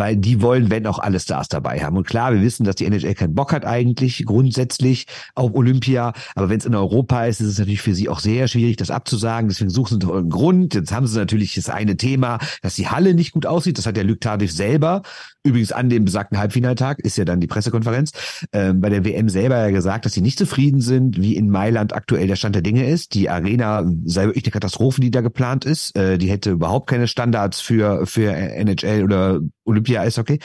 [0.00, 1.98] weil die wollen, wenn auch alle Stars dabei haben.
[1.98, 6.48] Und klar, wir wissen, dass die NHL keinen Bock hat eigentlich grundsätzlich auf Olympia, aber
[6.48, 9.50] wenn es in Europa ist, ist es natürlich für sie auch sehr schwierig, das abzusagen.
[9.50, 10.72] Deswegen suchen sie doch einen Grund.
[10.72, 13.76] Jetzt haben sie natürlich das eine Thema, dass die Halle nicht gut aussieht.
[13.76, 15.02] Das hat der Luc Tardif selber
[15.42, 18.12] übrigens an dem besagten Halbfinaltag ist ja dann die Pressekonferenz
[18.52, 21.94] äh, bei der WM selber ja gesagt, dass sie nicht zufrieden sind, wie in Mailand
[21.94, 23.14] aktuell der Stand der Dinge ist.
[23.14, 25.96] Die Arena sei wirklich eine Katastrophe, die da geplant ist.
[25.96, 29.40] Äh, die hätte überhaupt keine Standards für für NHL oder
[29.70, 30.38] Olympia-Eishockey.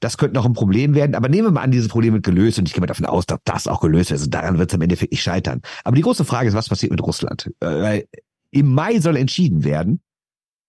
[0.00, 1.14] Das könnte noch ein Problem werden.
[1.14, 3.26] Aber nehmen wir mal an, dieses Problem wird gelöst und ich gehe mal davon aus,
[3.26, 4.20] dass das auch gelöst wird.
[4.20, 5.60] Also daran wird es am Endeffekt nicht scheitern.
[5.84, 7.50] Aber die große Frage ist, was passiert mit Russland?
[7.60, 8.04] Äh, weil
[8.50, 10.00] im Mai soll entschieden werden,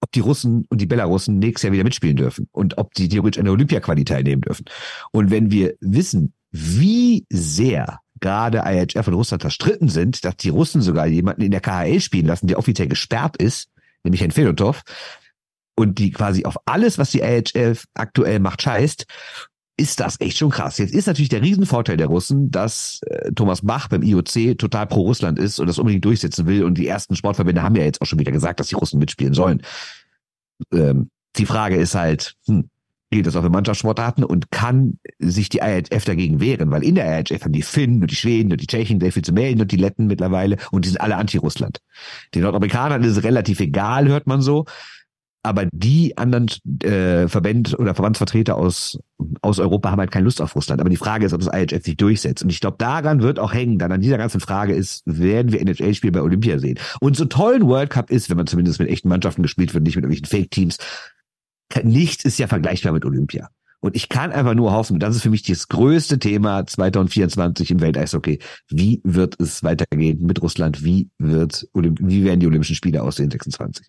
[0.02, 3.40] ob die Russen und die Belarussen nächstes Jahr wieder mitspielen dürfen und ob die theoretisch
[3.40, 4.66] an der Olympia-Quali teilnehmen dürfen.
[5.12, 10.82] Und wenn wir wissen, wie sehr gerade IHF und Russland verstritten sind, dass die Russen
[10.82, 13.70] sogar jemanden in der KHL spielen lassen, der offiziell gesperrt ist,
[14.04, 14.82] nämlich Herrn Fedotov,
[15.80, 19.06] und die quasi auf alles, was die AHF aktuell macht, scheißt,
[19.78, 20.78] ist das echt schon krass.
[20.78, 25.04] Jetzt ist natürlich der Riesenvorteil der Russen, dass äh, Thomas Bach beim IOC total pro
[25.04, 26.66] Russland ist und das unbedingt durchsetzen will.
[26.66, 29.34] Und die ersten Sportverbände haben ja jetzt auch schon wieder gesagt, dass die Russen mitspielen
[29.34, 29.62] sollen.
[30.74, 32.70] Ähm, die Frage ist halt, hm,
[33.10, 36.72] geht das auf den Mannschaftssportarten und kann sich die IHF dagegen wehren?
[36.72, 39.24] Weil in der IHF haben die Finnen und die Schweden und die Tschechen sehr viel
[39.24, 41.80] zu melden und die Letten mittlerweile und die sind alle anti-Russland.
[42.36, 44.66] Den Nordamerikanern ist es relativ egal, hört man so
[45.42, 46.48] aber die anderen
[46.84, 49.00] äh, Verbände oder Verbandsvertreter aus,
[49.42, 50.82] aus Europa haben halt keine Lust auf Russland.
[50.82, 52.44] Aber die Frage ist, ob das IHF sich durchsetzt.
[52.44, 55.62] Und ich glaube, daran wird auch hängen, dann an dieser ganzen Frage ist, werden wir
[55.62, 56.78] NHL-Spiel bei Olympia sehen?
[57.00, 59.84] Und so toll ein World Cup ist, wenn man zumindest mit echten Mannschaften gespielt wird,
[59.86, 60.78] nicht mit irgendwelchen Fake-Teams,
[61.84, 63.50] nichts ist ja vergleichbar mit Olympia.
[63.82, 67.80] Und ich kann einfach nur hoffen, das ist für mich das größte Thema 2024 im
[67.80, 68.40] Welteishockey.
[68.68, 70.84] Wie wird es weitergehen mit Russland?
[70.84, 73.88] Wie wird, wie werden die Olympischen Spiele aussehen 26?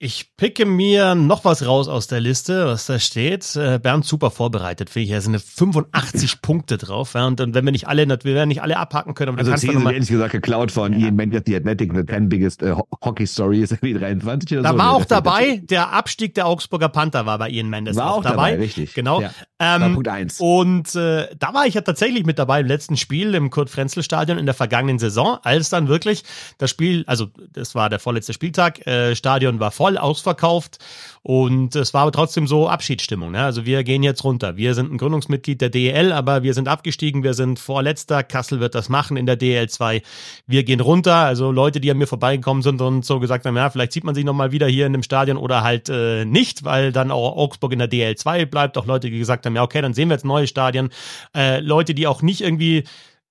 [0.00, 3.56] Ich picke mir noch was raus aus der Liste, was da steht.
[3.56, 5.10] Äh, Bernd super vorbereitet, finde ich.
[5.10, 7.14] Da sind 85 Punkte drauf.
[7.14, 9.36] Ja, und, und wenn wir nicht alle, wir werden nicht alle abhaken können.
[9.36, 11.06] Also zehn sind ehrlich gesagt geklaut von ja.
[11.06, 14.70] Ian Mendes, die Athletic, the 10 biggest uh, Hockey Story ist wie 23 oder da
[14.70, 14.76] so.
[14.76, 18.22] Da war auch dabei, der Abstieg der Augsburger Panther war bei Ian Mendes war auch,
[18.22, 18.52] dabei.
[18.52, 18.62] dabei.
[18.62, 18.94] Richtig.
[18.94, 19.20] Genau.
[19.20, 19.32] Ja.
[19.58, 20.38] Ähm, Punkt eins.
[20.38, 24.46] Und äh, da war ich ja tatsächlich mit dabei im letzten Spiel im Kurt-Frenzel-Stadion in
[24.46, 26.22] der vergangenen Saison, als dann wirklich
[26.58, 30.78] das Spiel, also das war der vorletzte Spieltag, äh, Stadion war voll, ausverkauft gekauft.
[31.22, 33.32] Und es war aber trotzdem so Abschiedsstimmung.
[33.32, 33.42] Ne?
[33.42, 34.56] Also wir gehen jetzt runter.
[34.56, 37.22] Wir sind ein Gründungsmitglied der DEL, aber wir sind abgestiegen.
[37.22, 38.22] Wir sind vorletzter.
[38.22, 40.02] Kassel wird das machen in der DEL 2.
[40.46, 41.16] Wir gehen runter.
[41.16, 44.14] Also Leute, die an mir vorbeigekommen sind und so gesagt haben, ja, vielleicht sieht man
[44.14, 47.72] sich nochmal wieder hier in dem Stadion oder halt äh, nicht, weil dann auch Augsburg
[47.72, 48.78] in der DEL 2 bleibt.
[48.78, 50.88] Auch Leute, die gesagt haben, ja, okay, dann sehen wir jetzt neue Stadien.
[51.34, 52.84] Äh, Leute, die auch nicht irgendwie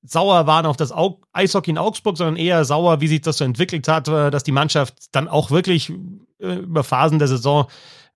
[0.03, 0.93] sauer waren auf das
[1.33, 4.51] Eishockey in Augsburg, sondern eher sauer, wie sich das so entwickelt hat, äh, dass die
[4.51, 5.91] Mannschaft dann auch wirklich
[6.39, 7.67] äh, über Phasen der Saison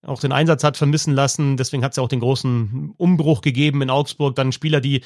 [0.03, 1.57] auch den Einsatz hat vermissen lassen.
[1.57, 4.35] Deswegen hat es ja auch den großen Umbruch gegeben in Augsburg.
[4.35, 5.01] Dann Spieler, die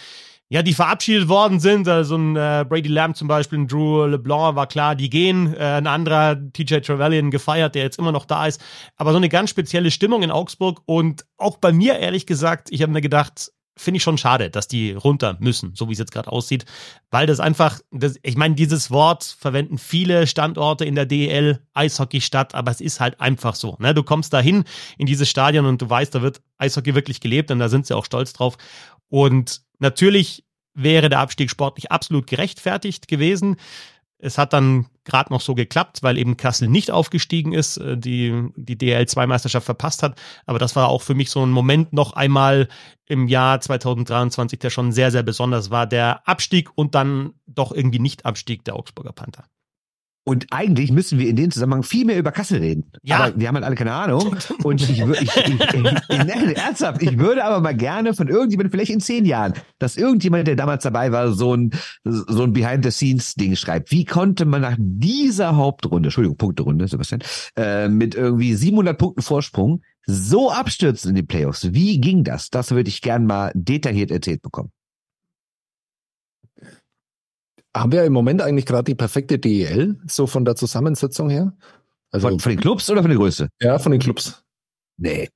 [0.47, 4.55] ja, die verabschiedet worden sind, also ein äh, Brady Lamb zum Beispiel, ein Drew LeBlanc
[4.55, 8.45] war klar, die gehen, äh, ein anderer TJ Trevelyan gefeiert, der jetzt immer noch da
[8.45, 8.61] ist,
[8.95, 12.83] aber so eine ganz spezielle Stimmung in Augsburg und auch bei mir ehrlich gesagt, ich
[12.83, 16.11] habe mir gedacht, finde ich schon schade, dass die runter müssen, so wie es jetzt
[16.11, 16.65] gerade aussieht,
[17.11, 22.55] weil das einfach, das, ich meine, dieses Wort verwenden viele Standorte in der DEL, Eishockey-Stadt,
[22.55, 23.75] aber es ist halt einfach so.
[23.79, 23.93] Ne?
[23.93, 24.63] Du kommst da hin
[24.97, 27.95] in dieses Stadion und du weißt, da wird Eishockey wirklich gelebt und da sind sie
[27.95, 28.57] auch stolz drauf.
[29.09, 33.57] Und natürlich wäre der Abstieg sportlich absolut gerechtfertigt gewesen.
[34.17, 38.49] Es hat dann gerade noch so geklappt, weil eben Kassel nicht aufgestiegen ist, äh, die
[38.55, 40.19] die DL2-Meisterschaft verpasst hat.
[40.45, 42.67] Aber das war auch für mich so ein Moment noch einmal
[43.05, 45.85] im Jahr 2023, der schon sehr, sehr besonders war.
[45.85, 49.45] Der Abstieg und dann doch irgendwie Nicht-Abstieg der Augsburger Panther.
[50.27, 52.85] Und eigentlich müssen wir in dem Zusammenhang viel mehr über Kassel reden.
[53.03, 53.17] Ja.
[53.17, 54.35] Aber wir haben halt alle keine Ahnung.
[54.63, 55.73] Und ich würde, ich, ich, ich,
[56.09, 60.47] ich, ernsthaft, ich würde aber mal gerne von irgendjemandem, vielleicht in zehn Jahren, dass irgendjemand,
[60.47, 61.69] der damals dabei war, so ein,
[62.03, 63.91] so ein Behind-the-Scenes-Ding schreibt.
[63.91, 67.21] Wie konnte man nach dieser Hauptrunde, Entschuldigung, Punkterunde, Sebastian,
[67.55, 71.71] äh, mit irgendwie 700 Punkten Vorsprung so abstürzen in den Playoffs?
[71.71, 72.49] Wie ging das?
[72.49, 74.71] Das würde ich gern mal detailliert erzählt bekommen
[77.75, 81.53] haben wir im Moment eigentlich gerade die perfekte DEL, so von der Zusammensetzung her?
[82.09, 83.49] Also von, von den Clubs oder von der Größe?
[83.61, 84.43] Ja, von den Clubs.
[84.97, 85.29] Nee.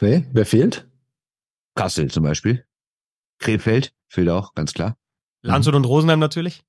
[0.00, 0.88] Nee, wer fehlt?
[1.74, 2.64] Kassel zum Beispiel.
[3.38, 4.96] Krefeld fehlt auch, ganz klar.
[5.42, 6.64] Landshut und Rosenheim natürlich.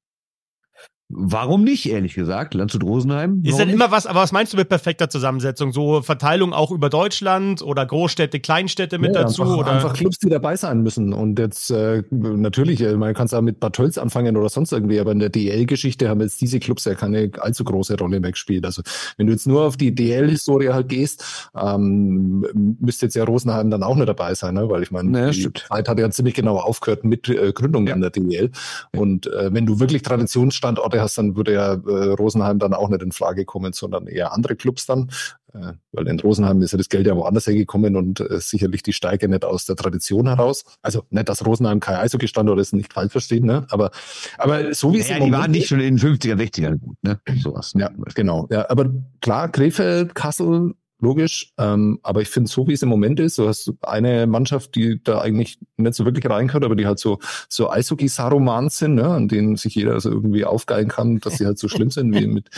[1.10, 2.54] Warum nicht, ehrlich gesagt?
[2.54, 3.42] Landshut Rosenheim?
[3.46, 5.72] Ist denn immer was, aber was meinst du mit perfekter Zusammensetzung?
[5.72, 9.44] So Verteilung auch über Deutschland oder Großstädte, Kleinstädte mit nee, dazu?
[9.44, 9.72] Einfach, oder?
[9.72, 11.14] einfach Clubs, die dabei sein müssen.
[11.14, 14.74] Und jetzt äh, natürlich, äh, man kann es auch mit Bad Tölz anfangen oder sonst
[14.74, 18.32] irgendwie, aber in der DL-Geschichte haben jetzt diese Clubs ja keine allzu große Rolle mehr
[18.32, 18.66] gespielt.
[18.66, 18.82] Also
[19.16, 22.46] wenn du jetzt nur auf die DL-Historie halt gehst, ähm,
[22.82, 24.70] müsste jetzt ja Rosenheim dann auch nicht dabei sein, ne?
[24.70, 25.66] weil ich meine, naja, die stimmt.
[25.70, 27.94] Zeit hat ja ziemlich genau aufgehört mit äh, Gründung ja.
[27.94, 28.52] an der DL.
[28.94, 32.90] Und äh, wenn du wirklich Traditionsstandorte Karte hast, dann würde ja äh, Rosenheim dann auch
[32.90, 35.10] nicht in Frage kommen, sondern eher andere Clubs dann.
[35.54, 38.94] Äh, weil in Rosenheim ist ja das Geld ja woanders hergekommen und äh, sicherlich die
[38.94, 40.66] Steige nicht aus der Tradition heraus.
[40.82, 43.66] Also nicht, dass Rosenheim kein Eishockey-Standort ist, nicht falsch verstehen, ne?
[43.70, 43.92] Aber,
[44.38, 47.20] aber so wie naja, es die waren nicht schon in den 50er, 60ern gut, ne?
[47.42, 47.74] Sowas.
[47.78, 48.48] Ja, genau.
[48.50, 48.92] Ja, aber
[49.22, 51.54] klar, Krefeld, Kassel, logisch.
[51.58, 55.02] Ähm, aber ich finde, so wie es im Moment ist, du hast eine Mannschaft, die
[55.04, 57.20] da eigentlich nicht so wirklich reingehört, aber die halt so,
[57.50, 61.60] so Eishockey-Saromans sind, ne, an denen sich jeder also irgendwie aufgeilen kann, dass sie halt
[61.60, 62.50] so schlimm sind, wie mit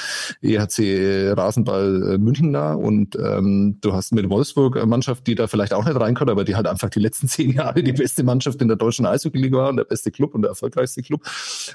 [0.41, 2.73] EHC Rasenball äh, München da.
[2.73, 6.45] Und ähm, du hast mit Wolfsburg eine Mannschaft, die da vielleicht auch nicht reingehört, aber
[6.45, 9.69] die halt einfach die letzten zehn Jahre die beste Mannschaft in der deutschen Eishockey-Liga war
[9.69, 11.23] und der beste Club und der erfolgreichste Club.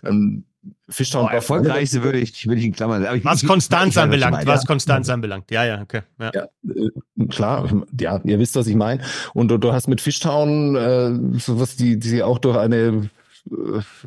[0.02, 0.44] Ähm,
[0.88, 3.20] Fischtown oh, erfolgreichste würde ich, würde ich in Klammern sagen.
[3.24, 4.66] Was ich, Konstanz anbelangt, was ja.
[4.66, 5.50] Konstanz anbelangt.
[5.50, 6.02] Ja, ja, okay.
[6.18, 9.02] Ja, ja äh, klar, ja, ihr wisst, was ich meine.
[9.32, 13.08] Und du, du hast mit Fischtown, äh, sowas, die, die auch durch eine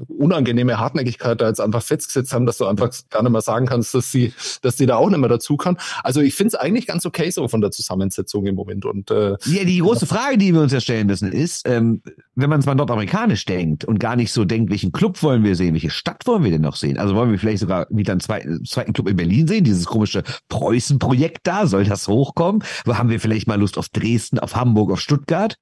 [0.07, 3.93] unangenehme Hartnäckigkeit da jetzt einfach festgesetzt haben, dass du einfach gar nicht mehr sagen kannst,
[3.93, 5.77] dass sie, dass sie da auch nicht mehr dazu kann.
[6.03, 8.85] Also ich finde es eigentlich ganz okay so von der Zusammensetzung im Moment.
[8.85, 12.01] Und äh, ja, die große Frage, die wir uns ja stellen müssen, ist, ähm,
[12.35, 15.55] wenn man es mal nordamerikanisch denkt und gar nicht so denkt, welchen Club wollen wir
[15.55, 16.97] sehen, welche Stadt wollen wir denn noch sehen?
[16.97, 20.23] Also wollen wir vielleicht sogar wieder einen zweiten, zweiten Club in Berlin sehen, dieses komische
[20.49, 22.63] Preußen-Projekt da, soll das hochkommen?
[22.88, 25.57] Haben wir vielleicht mal Lust auf Dresden, auf Hamburg, auf Stuttgart?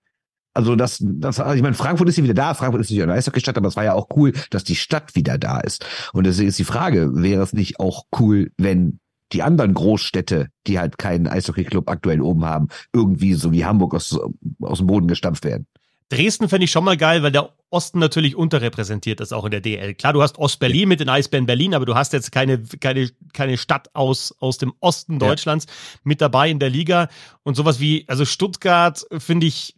[0.55, 3.13] Also das, das, also ich meine, Frankfurt ist ja wieder da, Frankfurt ist nicht eine
[3.13, 5.85] Eishockey-Stadt, aber es war ja auch cool, dass die Stadt wieder da ist.
[6.13, 8.99] Und deswegen ist die Frage, wäre es nicht auch cool, wenn
[9.33, 14.17] die anderen Großstädte, die halt keinen Eishockey-Club aktuell oben haben, irgendwie so wie Hamburg aus,
[14.61, 15.67] aus dem Boden gestampft werden.
[16.09, 19.59] Dresden fände ich schon mal geil, weil der Osten natürlich unterrepräsentiert ist, auch in der
[19.59, 19.95] DL.
[19.95, 23.57] Klar, du hast Ost-Berlin mit den Eisbären Berlin, aber du hast jetzt keine, keine, keine
[23.57, 25.99] Stadt aus, aus dem Osten Deutschlands ja.
[26.03, 27.09] mit dabei in der Liga.
[27.43, 29.75] Und sowas wie, also Stuttgart finde ich,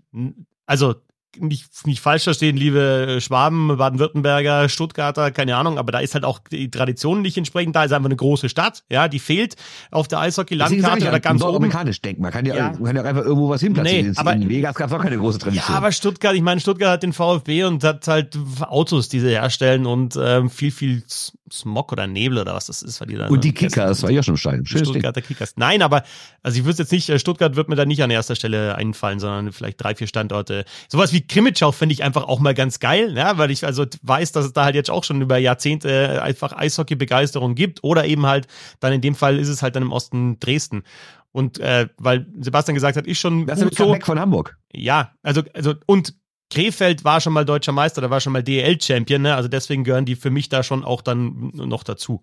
[0.68, 0.96] also
[1.40, 6.40] nicht, nicht falsch verstehen, liebe Schwaben, Baden-Württemberger, Stuttgarter, keine Ahnung, aber da ist halt auch
[6.40, 9.56] die Tradition nicht entsprechend da, ist einfach eine große Stadt, ja, die fehlt
[9.92, 11.58] auf der Eishockey-Landkarte oder ganz oben.
[11.58, 12.70] amerikanisch denkt man kann ja, ja.
[12.72, 14.08] kann ja einfach irgendwo was hinplatzieren.
[14.08, 15.74] Nee, aber, in Vegas gab es auch keine große Tradition.
[15.74, 19.30] Ja, aber Stuttgart, ich meine, Stuttgart hat den VfB und hat halt Autos, die sie
[19.30, 21.04] herstellen und ähm, viel, viel
[21.52, 23.00] Smog oder Nebel oder was das ist.
[23.00, 24.66] Weil die dann und die Kickers, war ja schon Stein.
[24.66, 25.54] Stuttgarter Kickers.
[25.56, 26.04] Nein, aber
[26.44, 29.20] also ich wüsste jetzt nicht, äh, Stuttgart wird mir da nicht an erster Stelle einfallen,
[29.20, 30.66] sondern vielleicht drei, vier Standorte.
[30.88, 34.32] Sowas wie Krimitschau finde ich einfach auch mal ganz geil, ja, weil ich also weiß,
[34.32, 38.48] dass es da halt jetzt auch schon über Jahrzehnte einfach Eishockey-Begeisterung gibt oder eben halt
[38.80, 40.84] dann in dem Fall ist es halt dann im Osten Dresden.
[41.32, 43.94] Und äh, weil Sebastian gesagt hat, ist schon das ist so.
[43.94, 44.58] weg von Hamburg.
[44.74, 46.14] Ja, also also und
[46.50, 49.36] Krefeld war schon mal deutscher Meister, da war schon mal DL-Champion, ne?
[49.36, 52.22] Also deswegen gehören die für mich da schon auch dann noch dazu.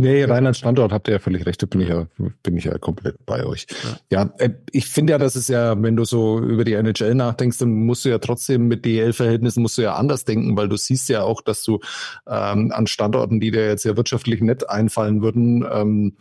[0.00, 2.06] Nee, rein als Standort habt ihr ja völlig recht, da bin ich ja,
[2.44, 3.66] bin ich ja komplett bei euch.
[4.12, 7.16] Ja, ja äh, ich finde ja, das ist ja, wenn du so über die NHL
[7.16, 10.76] nachdenkst, dann musst du ja trotzdem mit DL-Verhältnissen musst du ja anders denken, weil du
[10.76, 11.80] siehst ja auch, dass du
[12.28, 16.16] ähm, an Standorten, die dir jetzt ja wirtschaftlich nett einfallen würden, ähm,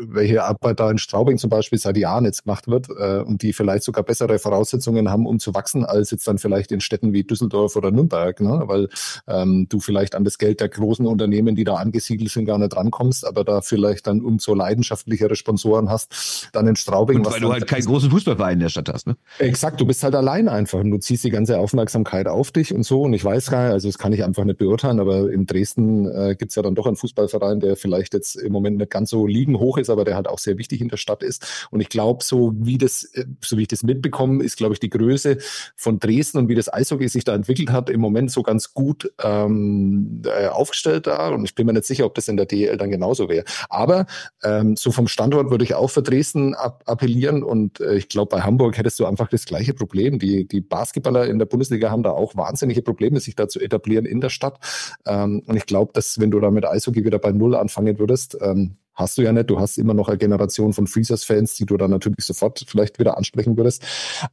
[0.00, 3.52] welche Arbeit da in Straubing zum Beispiel seit Jahren jetzt gemacht wird äh, und die
[3.52, 7.22] vielleicht sogar bessere Voraussetzungen haben, um zu wachsen, als jetzt dann vielleicht in Städten wie
[7.22, 8.62] Düsseldorf oder Nürnberg, ne?
[8.64, 8.88] weil
[9.28, 12.76] ähm, du vielleicht an das Geld der großen Unternehmen, die da angesiedelt sind, gar nicht
[12.76, 17.18] rankommst, aber da vielleicht dann umso leidenschaftlichere Sponsoren hast, dann in Straubing.
[17.18, 19.16] Und weil du halt keinen großen Fußballverein in der Stadt hast, ne?
[19.38, 22.84] Exakt, du bist halt allein einfach und du ziehst die ganze Aufmerksamkeit auf dich und
[22.84, 25.46] so und ich weiß gar nicht, also das kann ich einfach nicht beurteilen, aber in
[25.46, 29.10] Dresden äh, gibt ja dann doch einen Fußballverein, der vielleicht jetzt im Moment nicht ganz
[29.10, 31.66] so liegen hoch ist, aber der halt auch sehr wichtig in der Stadt ist.
[31.70, 34.80] Und ich glaube, so wie das, äh, so wie ich das mitbekomme, ist, glaube ich,
[34.80, 35.38] die Größe
[35.76, 39.12] von Dresden und wie das Eishockey sich da entwickelt hat, im Moment so ganz gut
[39.22, 41.28] ähm, äh, aufgestellt da.
[41.28, 43.44] Und ich bin mir nicht sicher, ob das in der DL dann genauso wäre.
[43.68, 44.06] Aber
[44.42, 47.42] ähm, so vom Standort würde ich auch für Dresden ab appellieren.
[47.42, 50.18] Und äh, ich glaube, bei Hamburg hättest du einfach das gleiche Problem.
[50.18, 54.06] Die, die Basketballer in der Bundesliga haben da auch wahnsinnige Probleme, sich da zu etablieren
[54.06, 54.58] in der Stadt.
[55.06, 58.36] Ähm, und ich glaube, dass wenn du da mit Eishockey wieder bei Null anfangen würdest,
[58.40, 59.50] ähm, hast du ja nicht.
[59.50, 63.16] Du hast immer noch eine Generation von Freezers-Fans, die du dann natürlich sofort vielleicht wieder
[63.16, 63.82] ansprechen würdest.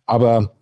[0.05, 0.53] Aber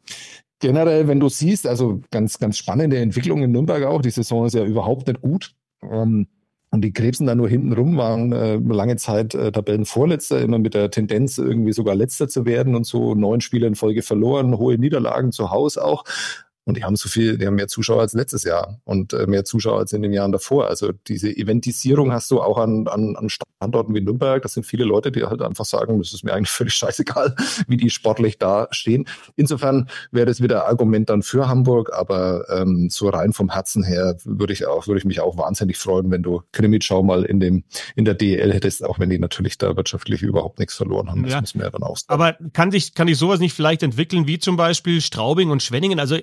[0.60, 4.02] generell, wenn du siehst, also ganz, ganz spannende Entwicklung in Nürnberg auch.
[4.02, 5.56] Die Saison ist ja überhaupt nicht gut.
[5.82, 6.28] Ähm,
[6.70, 10.74] und die Krebsen da nur hinten rum waren äh, lange Zeit äh, Tabellenvorletzter, immer mit
[10.74, 14.78] der Tendenz, irgendwie sogar Letzter zu werden und so neun Spiele in Folge verloren, hohe
[14.78, 16.04] Niederlagen zu Hause auch.
[16.66, 19.46] Und die haben so viel, die haben mehr Zuschauer als letztes Jahr und äh, mehr
[19.46, 20.68] Zuschauer als in den Jahren davor.
[20.68, 24.42] Also diese Eventisierung hast du auch an, an, an Standorten wie Nürnberg.
[24.42, 27.36] Das sind viele Leute, die halt einfach sagen, das ist mir eigentlich völlig scheißegal,
[27.68, 29.06] wie die sportlich da stehen.
[29.36, 34.16] Insofern wäre das wieder Argument dann für Hamburg, aber ähm, so rein vom Herzen her
[34.24, 37.64] würde ich auch, würde ich mich auch wahnsinnig freuen, wenn du Krimitschau mal in dem
[37.96, 41.24] in der DL hättest, auch wenn die natürlich da wirtschaftlich überhaupt nichts verloren haben.
[41.24, 41.42] Das ja.
[41.42, 42.14] muss man ja dann auch sagen.
[42.14, 46.00] Aber kann sich kann sich sowas nicht vielleicht entwickeln wie zum Beispiel Straubing und Schwenningen?
[46.00, 46.18] Also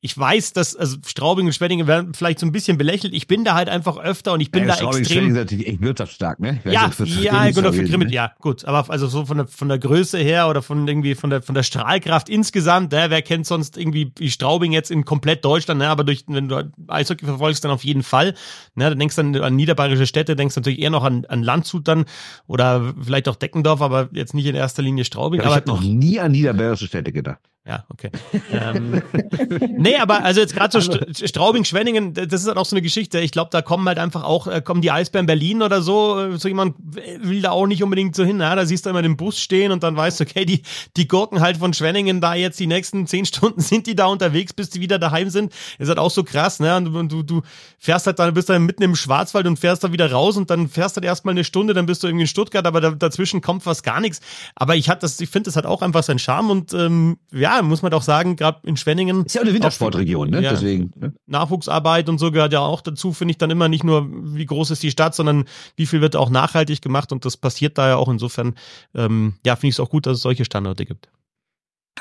[0.00, 3.12] ich weiß, dass also Straubing und Schwenningen werden vielleicht so ein bisschen belächelt.
[3.12, 5.14] Ich bin da halt einfach öfter und ich bin ja, da Straubing, extrem.
[5.14, 6.60] Schwenningen ist natürlich echt wirtschaftsstark, ne?
[6.64, 8.14] Ja, ja, genau für Grimmel, ne?
[8.14, 8.64] ja, gut.
[8.64, 11.54] Aber also so von der von der Größe her oder von irgendwie von der von
[11.54, 13.06] der Strahlkraft insgesamt, ne?
[13.08, 15.88] wer kennt sonst irgendwie wie Straubing jetzt in komplett Deutschland, ne?
[15.88, 18.34] Aber durch wenn du Eishockey verfolgst, dann auf jeden Fall.
[18.74, 18.88] Ne?
[18.88, 21.86] Dann denkst du dann an niederbayerische Städte, denkst du natürlich eher noch an, an Landshut
[21.88, 22.04] dann
[22.46, 25.40] oder vielleicht auch Deckendorf, aber jetzt nicht in erster Linie Straubing.
[25.40, 27.40] Ja, ich habe noch nie an niederbayerische Städte gedacht.
[27.68, 28.10] Ja, okay.
[28.50, 29.02] ähm,
[29.76, 32.80] nee, aber also jetzt gerade so also Straubing, Schwenningen, das ist halt auch so eine
[32.80, 33.20] Geschichte.
[33.20, 36.38] Ich glaube, da kommen halt einfach auch, äh, kommen die Eisbären Berlin oder so, äh,
[36.38, 38.40] so jemand will da auch nicht unbedingt so hin.
[38.40, 38.56] Ja?
[38.56, 40.62] Da siehst du immer den Bus stehen und dann weißt du, okay, die,
[40.96, 44.54] die Gurken halt von Schwenningen da jetzt die nächsten zehn Stunden sind die da unterwegs,
[44.54, 45.52] bis die wieder daheim sind.
[45.78, 46.74] ist halt auch so krass, ne?
[46.74, 47.42] Und du, du
[47.78, 50.70] fährst halt dann, bist dann mitten im Schwarzwald und fährst da wieder raus und dann
[50.70, 53.42] fährst du halt erstmal eine Stunde, dann bist du irgendwie in Stuttgart, aber da, dazwischen
[53.42, 54.20] kommt fast gar nichts.
[54.54, 57.57] Aber ich hatte das, ich finde, das hat auch einfach seinen Charme und ähm, ja,
[57.62, 59.24] muss man doch sagen, gerade in Schwenningen.
[59.24, 60.40] Ist ja auch eine Wintersportregion, ne?
[60.40, 60.92] Ja, Deswegen.
[60.96, 61.12] Ne?
[61.26, 64.70] Nachwuchsarbeit und so gehört ja auch dazu, finde ich dann immer nicht nur, wie groß
[64.70, 65.44] ist die Stadt, sondern
[65.76, 68.08] wie viel wird auch nachhaltig gemacht und das passiert da ja auch.
[68.08, 68.54] Insofern,
[68.94, 71.08] ähm, ja, finde ich es auch gut, dass es solche Standorte gibt.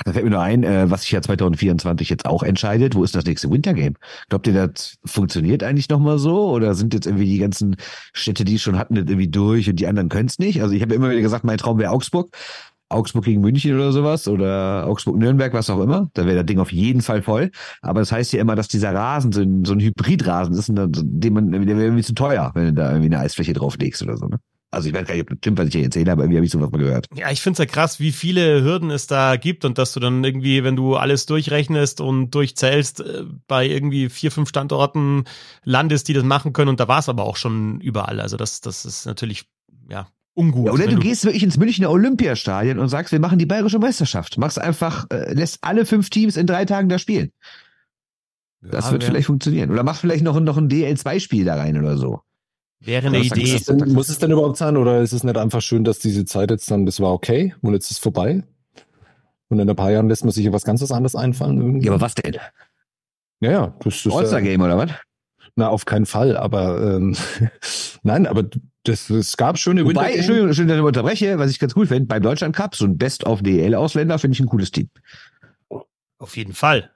[0.05, 2.95] Da fällt mir nur ein, äh, was sich ja 2024 jetzt auch entscheidet.
[2.95, 3.95] Wo ist das nächste Wintergame?
[4.30, 6.49] Glaubt ihr, das funktioniert eigentlich nochmal so?
[6.49, 7.78] Oder sind jetzt irgendwie die ganzen
[8.14, 10.62] Städte, die es schon hatten, irgendwie durch und die anderen können es nicht?
[10.62, 12.36] Also ich habe immer wieder gesagt, mein Traum wäre Augsburg.
[12.90, 16.10] Augsburg gegen München oder sowas oder Augsburg-Nürnberg, was auch immer.
[16.14, 17.52] Da wäre das Ding auf jeden Fall voll.
[17.82, 21.34] Aber das heißt ja immer, dass dieser Rasen so ein, so ein Hybridrasen ist, dem
[21.34, 24.28] man, der wäre irgendwie zu teuer, wenn du da irgendwie eine Eisfläche drauflegst oder so.
[24.28, 24.40] Ne?
[24.70, 26.46] Also ich weiß gar nicht, ob das stimmt, was ich hier erzähle, aber irgendwie habe
[26.46, 27.08] ich sowas mal gehört.
[27.16, 30.02] Ja, ich finde es ja krass, wie viele Hürden es da gibt und dass du
[30.02, 35.24] dann irgendwie, wenn du alles durchrechnest und durchzählst, äh, bei irgendwie vier, fünf Standorten
[35.64, 38.20] landest, die das machen können und da war es aber auch schon überall.
[38.20, 39.46] Also das, das ist natürlich,
[39.90, 40.08] ja,
[40.38, 40.68] ungut.
[40.68, 44.38] Ja, oder du, gehst wirklich ins Münchner Olympiastadion und sagst, wir machen die bayerische Meisterschaft.
[44.38, 47.32] Machst einfach, äh, lässt alle fünf Teams in drei Tagen da spielen.
[48.62, 49.72] Das Ja, wird vielleicht funktionieren.
[49.72, 52.22] Oder machst vielleicht noch, ein- noch ein DL2-Spiel da rein oder so.
[52.80, 53.56] Wäre eine Idee.
[53.56, 56.26] Es denn, muss es denn überhaupt sein oder ist es nicht einfach schön, dass diese
[56.26, 58.44] Zeit jetzt dann, das war okay und jetzt ist vorbei?
[59.50, 61.86] Und in ein paar Jahren lässt man sich ja was ganz was anderes einfallen irgendwie?
[61.88, 62.34] Ja, aber was denn?
[63.40, 64.92] ja, ja, das ist All-Star-Game oder was?
[65.56, 67.16] Na, auf keinen Fall, aber ähm,
[68.04, 68.44] nein, aber
[68.88, 70.16] das, es gab schöne Wobei, Wintergames.
[70.18, 72.98] Entschuldigung, schön, dass ich unterbreche, was ich ganz cool finde, beim Deutschland Cup, so ein
[72.98, 74.90] Best-of-DL-Ausländer, finde ich ein cooles Team.
[76.20, 76.92] Auf jeden Fall.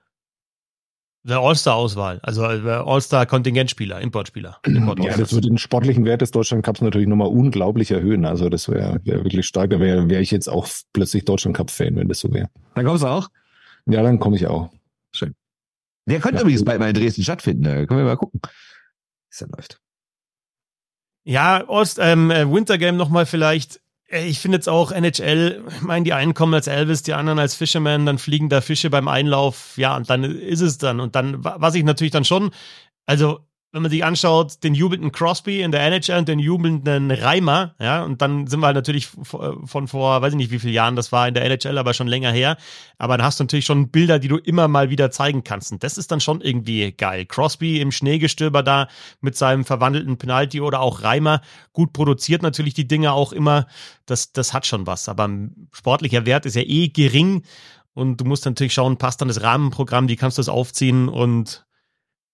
[1.24, 4.60] Der All-Star-Auswahl, also äh, All-Star-Kontingentspieler, Importspieler.
[4.66, 8.26] Import Ja, das würde den sportlichen Wert des Deutschland Cups natürlich nochmal unglaublich erhöhen.
[8.26, 9.70] Also das wäre wär wirklich stark.
[9.70, 12.50] Da wäre wär ich jetzt auch plötzlich Deutschland Cup-Fan, wenn das so wäre.
[12.74, 13.30] Dann kommst du auch.
[13.86, 14.72] Ja, dann komme ich auch.
[16.08, 16.42] Der könnte Ja.
[16.42, 17.64] übrigens bald mal in Dresden stattfinden.
[17.64, 18.50] Da können wir mal gucken, wie
[19.30, 19.80] es dann läuft.
[21.24, 23.80] Ja, Ost, ähm, äh, Winter Game nochmal vielleicht.
[24.10, 27.40] Äh, Ich finde jetzt auch NHL, ich meine, die einen kommen als Elvis, die anderen
[27.40, 31.00] als Fisherman, dann fliegen da Fische beim Einlauf, ja, und dann ist es dann.
[31.00, 32.52] Und dann, wa- was ich natürlich dann schon,
[33.06, 33.40] also
[33.72, 38.04] wenn man sich anschaut, den jubelnden Crosby in der NHL und den jubelnden Reimer, ja,
[38.04, 41.14] und dann sind wir halt natürlich von vor, weiß ich nicht, wie viele Jahren das
[41.14, 42.58] war in der NHL, aber schon länger her.
[42.98, 45.72] Aber dann hast du natürlich schon Bilder, die du immer mal wieder zeigen kannst.
[45.72, 47.26] Und das ist dann schon irgendwie geil.
[47.26, 48.90] Crosby im Schneegestöber da
[49.22, 51.42] mit seinem verwandelten Penalty oder auch Reimer
[51.72, 53.68] gut produziert natürlich die Dinge auch immer.
[54.06, 55.08] Das, das hat schon was.
[55.08, 55.30] Aber
[55.72, 57.44] sportlicher Wert ist ja eh gering.
[57.94, 61.66] Und du musst natürlich schauen, passt dann das Rahmenprogramm, wie kannst du das aufziehen und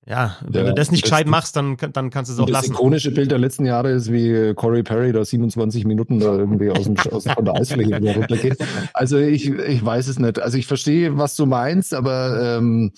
[0.10, 2.46] ja, wenn Ja, du das nicht das- gescheit machst, dann, dann kannst du es auch
[2.46, 2.72] das lassen.
[2.74, 6.84] ikonische Bild der letzten Jahre ist, wie Corey Perry da 27 Minuten da irgendwie aus,
[6.86, 8.58] dem, aus von der Eisfläche wieder runtergeht.
[8.94, 10.40] Also ich, ich weiß es nicht.
[10.40, 12.92] Also ich verstehe, was du meinst, aber ähm,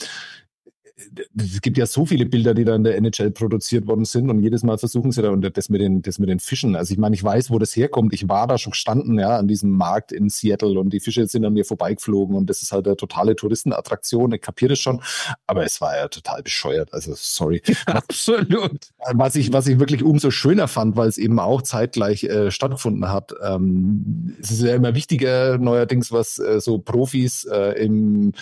[1.37, 4.39] es gibt ja so viele Bilder, die da in der NHL produziert worden sind und
[4.39, 6.75] jedes Mal versuchen sie da und das mit den, das mit den Fischen.
[6.75, 8.13] Also ich meine, ich weiß, wo das herkommt.
[8.13, 11.45] Ich war da schon gestanden, ja, an diesem Markt in Seattle und die Fische sind
[11.45, 14.33] an mir vorbeigeflogen und das ist halt eine totale Touristenattraktion.
[14.33, 15.01] Ich kapiere das schon,
[15.47, 16.93] aber es war ja total bescheuert.
[16.93, 17.61] Also sorry.
[17.85, 18.89] Absolut.
[19.13, 23.09] Was ich, was ich wirklich umso schöner fand, weil es eben auch zeitgleich äh, stattgefunden
[23.09, 23.33] hat.
[23.41, 28.33] Ähm, es ist ja immer wichtiger, neuerdings, was äh, so Profis äh, im,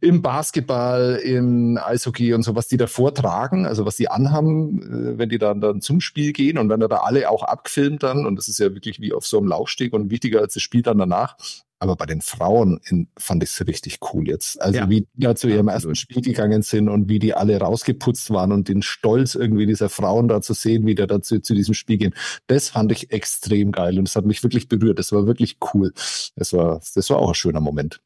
[0.00, 5.18] im Basketball, im Eishockey und so, was die da vortragen, also was die anhaben, äh,
[5.18, 8.26] wenn die dann, dann zum Spiel gehen und dann da alle auch abgefilmt dann.
[8.26, 10.82] Und das ist ja wirklich wie auf so einem Laufsteg und wichtiger als das Spiel
[10.82, 11.36] dann danach.
[11.82, 14.60] Aber bei den Frauen in, fand ich es richtig cool jetzt.
[14.60, 14.90] Also Ja.
[14.90, 18.52] wie die da zu ihrem ersten Spiel gegangen sind und wie die alle rausgeputzt waren
[18.52, 21.72] und den Stolz irgendwie dieser Frauen da zu sehen, wie die da zu, zu diesem
[21.72, 22.14] Spiel gehen.
[22.48, 24.98] Das fand ich extrem geil und es hat mich wirklich berührt.
[24.98, 25.92] Das war wirklich cool.
[26.36, 28.02] Das war, das war auch ein schöner Moment.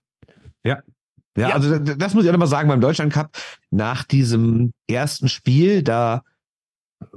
[0.64, 0.80] Ja,
[1.36, 1.50] Ja.
[1.50, 3.36] also das, muss ich auch nochmal sagen beim Deutschland Cup.
[3.70, 6.22] Nach diesem ersten Spiel, da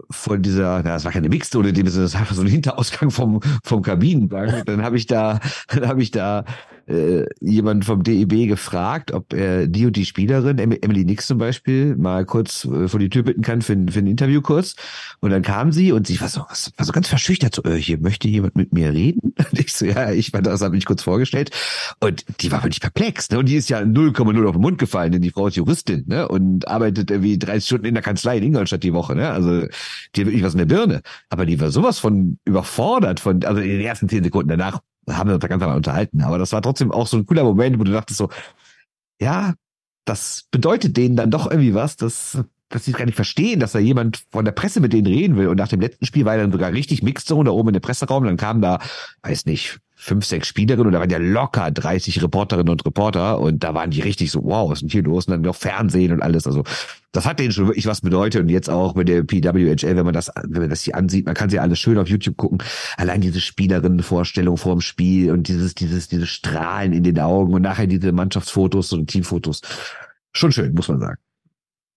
[0.09, 3.81] von dieser, na, das war keine Mixzone, dem das war so ein Hinterausgang vom vom
[3.81, 4.63] Kabinenwagen.
[4.65, 6.45] Dann habe ich da, dann habe ich da
[6.87, 11.37] äh, jemand vom DEB gefragt, ob er die und die Spielerin, Em- Emily Nix zum
[11.37, 14.75] Beispiel, mal kurz äh, vor die Tür bitten kann für, ein- für ein Interview kurz.
[15.19, 17.99] Und dann kam sie und sie war so, war so ganz verschüchtert, so, äh, hier
[17.99, 19.33] möchte jemand mit mir reden?
[19.51, 21.51] Und ich so, ja, ich war das, habe mich kurz vorgestellt.
[21.99, 23.39] Und die war wirklich perplex, ne?
[23.39, 26.27] Und die ist ja 0,0 auf den Mund gefallen, denn die Frau ist Juristin, ne?
[26.27, 29.29] Und arbeitet irgendwie 30 Stunden in der Kanzlei in Ingolstadt die Woche, ne?
[29.29, 29.61] Also,
[30.15, 31.01] die hat wirklich was in der Birne.
[31.29, 34.79] Aber die war sowas von überfordert von, also in den ersten zehn Sekunden danach
[35.09, 36.21] haben wir uns da ganz normal unterhalten.
[36.21, 38.29] Aber das war trotzdem auch so ein cooler Moment, wo du dachtest so,
[39.19, 39.53] ja,
[40.05, 42.39] das bedeutet denen dann doch irgendwie was, dass,
[42.69, 45.47] dass sie gar nicht verstehen, dass da jemand von der Presse mit denen reden will.
[45.47, 48.23] Und nach dem letzten Spiel war dann sogar richtig Mixzone da oben in dem Presseraum.
[48.23, 48.79] Dann kamen da,
[49.23, 53.63] weiß nicht, fünf, sechs Spielerinnen und da waren ja locker 30 Reporterinnen und Reporter und
[53.63, 55.25] da waren die richtig so, wow, was ist denn hier los?
[55.25, 56.45] Und dann noch Fernsehen und alles.
[56.45, 56.63] Also
[57.11, 60.13] das hat denen schon wirklich was bedeutet und jetzt auch mit der PWHL, wenn man
[60.13, 62.59] das, wenn man das hier ansieht, man kann sie alles schön auf YouTube gucken.
[62.95, 67.63] Allein diese Spielerinnenvorstellung vor dem Spiel und dieses, dieses, diese Strahlen in den Augen und
[67.63, 69.61] nachher diese Mannschaftsfotos und Teamfotos.
[70.31, 71.17] Schon schön, muss man sagen.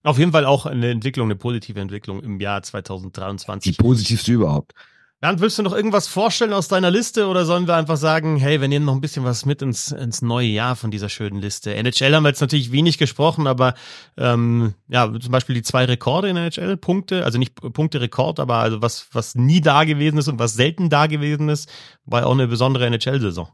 [0.05, 3.77] Auf jeden Fall auch eine Entwicklung, eine positive Entwicklung im Jahr Die 2023.
[3.77, 4.73] positivste überhaupt.
[5.21, 8.63] Bernd, willst du noch irgendwas vorstellen aus deiner Liste oder sollen wir einfach sagen, hey,
[8.63, 11.75] wir nehmen noch ein bisschen was mit ins, ins neue Jahr von dieser schönen Liste?
[11.75, 13.75] NHL haben wir jetzt natürlich wenig gesprochen, aber
[14.17, 18.57] ähm, ja, zum Beispiel die zwei Rekorde in NHL, Punkte, also nicht Punkte Rekord, aber
[18.57, 21.71] also was, was nie da gewesen ist und was selten da gewesen ist,
[22.07, 23.49] war auch eine besondere NHL-Saison.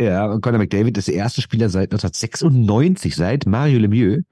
[0.00, 4.22] Ja, Conor McDavid ist der erste Spieler seit 1996, seit Mario Lemieux,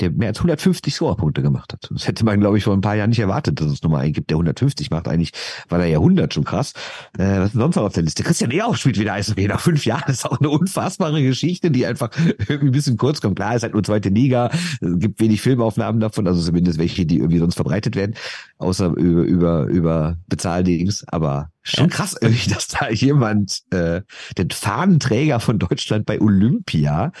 [0.00, 1.88] der mehr als 150 Scorerpunkte gemacht hat.
[1.90, 4.12] Das hätte man, glaube ich, vor ein paar Jahren nicht erwartet, dass es nochmal einen
[4.12, 5.08] gibt, der 150 macht.
[5.08, 5.32] Eigentlich
[5.68, 6.72] war der ja 100 schon krass.
[7.18, 8.22] Äh, was ist denn sonst noch auf der Liste?
[8.22, 10.04] Christian Ehrhoff spielt wieder Eishockey nach fünf Jahren.
[10.06, 13.36] Das ist auch eine unfassbare Geschichte, die einfach irgendwie ein bisschen kurz kommt.
[13.36, 17.18] Klar, ist halt nur zweite Liga, es gibt wenig Filmaufnahmen davon, also zumindest welche, die
[17.18, 18.14] irgendwie sonst verbreitet werden,
[18.58, 21.04] außer über, über, über Bezahldings.
[21.08, 24.02] Aber schon krass irgendwie, dass da jemand äh,
[24.38, 27.12] den Fahnenträger von Deutschland bei Olympia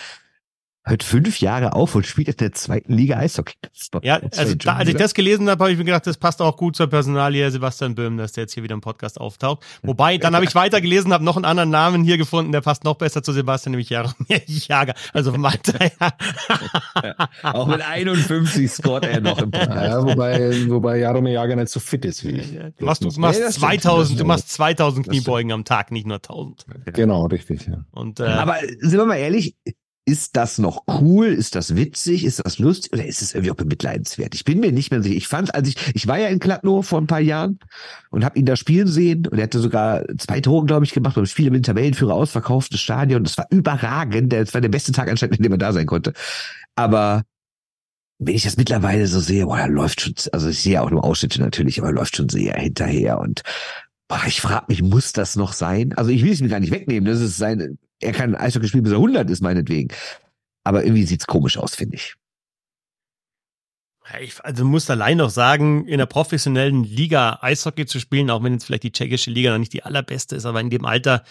[0.82, 3.54] hört fünf Jahre auf und spielt in der zweiten Liga Eishockey.
[4.02, 6.56] Ja, also da, als ich das gelesen habe, habe ich mir gedacht, das passt auch
[6.56, 9.62] gut zur Personalie Sebastian Böhm, dass der jetzt hier wieder im Podcast auftaucht.
[9.82, 12.84] Wobei, dann habe ich weiter gelesen, habe noch einen anderen Namen hier gefunden, der passt
[12.84, 14.94] noch besser zu Sebastian, nämlich Jaromir Jager.
[15.12, 16.10] Also Malta, ja.
[17.02, 17.28] ja.
[17.42, 19.76] Auch mit 51 scoret er noch im Podcast.
[19.76, 22.58] Ja, wobei, wobei Jaromir Jager nicht so fit ist wie ich.
[22.78, 26.64] Du machst, du machst nee, 2000, du machst 2000 Kniebeugen am Tag, nicht nur 1000.
[26.86, 27.84] Genau, richtig, ja.
[27.90, 29.56] Und, äh, Aber sind wir mal ehrlich,
[30.10, 31.26] ist das noch cool?
[31.26, 32.24] Ist das witzig?
[32.24, 32.92] Ist das lustig?
[32.92, 34.34] Oder ist es irgendwie auch bemitleidenswert?
[34.34, 35.14] Ich bin mir nicht mehr sicher.
[35.14, 37.60] Ich fand, als ich, ich war ja in Kladno vor ein paar Jahren
[38.10, 41.16] und habe ihn da spielen sehen und er hatte sogar zwei Tore, glaube ich, gemacht
[41.16, 43.22] und Spiele mit dem Tabellenführer ausverkauftes Stadion.
[43.22, 44.32] Das war überragend.
[44.32, 46.12] Das war der beste Tag anscheinend, in dem er da sein konnte.
[46.74, 47.22] Aber
[48.18, 51.04] wenn ich das mittlerweile so sehe, boah, er läuft schon, also ich sehe auch nur
[51.04, 53.42] Ausschnitte natürlich, aber er läuft schon sehr hinterher und
[54.08, 55.92] boah, ich frage mich, muss das noch sein?
[55.94, 57.04] Also ich will es mir gar nicht wegnehmen.
[57.04, 59.88] Das ist sein er kann Eishockey spielen, bis er 100 ist, meinetwegen.
[60.64, 62.14] Aber irgendwie sieht's komisch aus, finde ich.
[64.20, 68.54] Ich, also muss allein noch sagen, in der professionellen Liga Eishockey zu spielen, auch wenn
[68.54, 71.22] jetzt vielleicht die tschechische Liga noch nicht die allerbeste ist, aber in dem Alter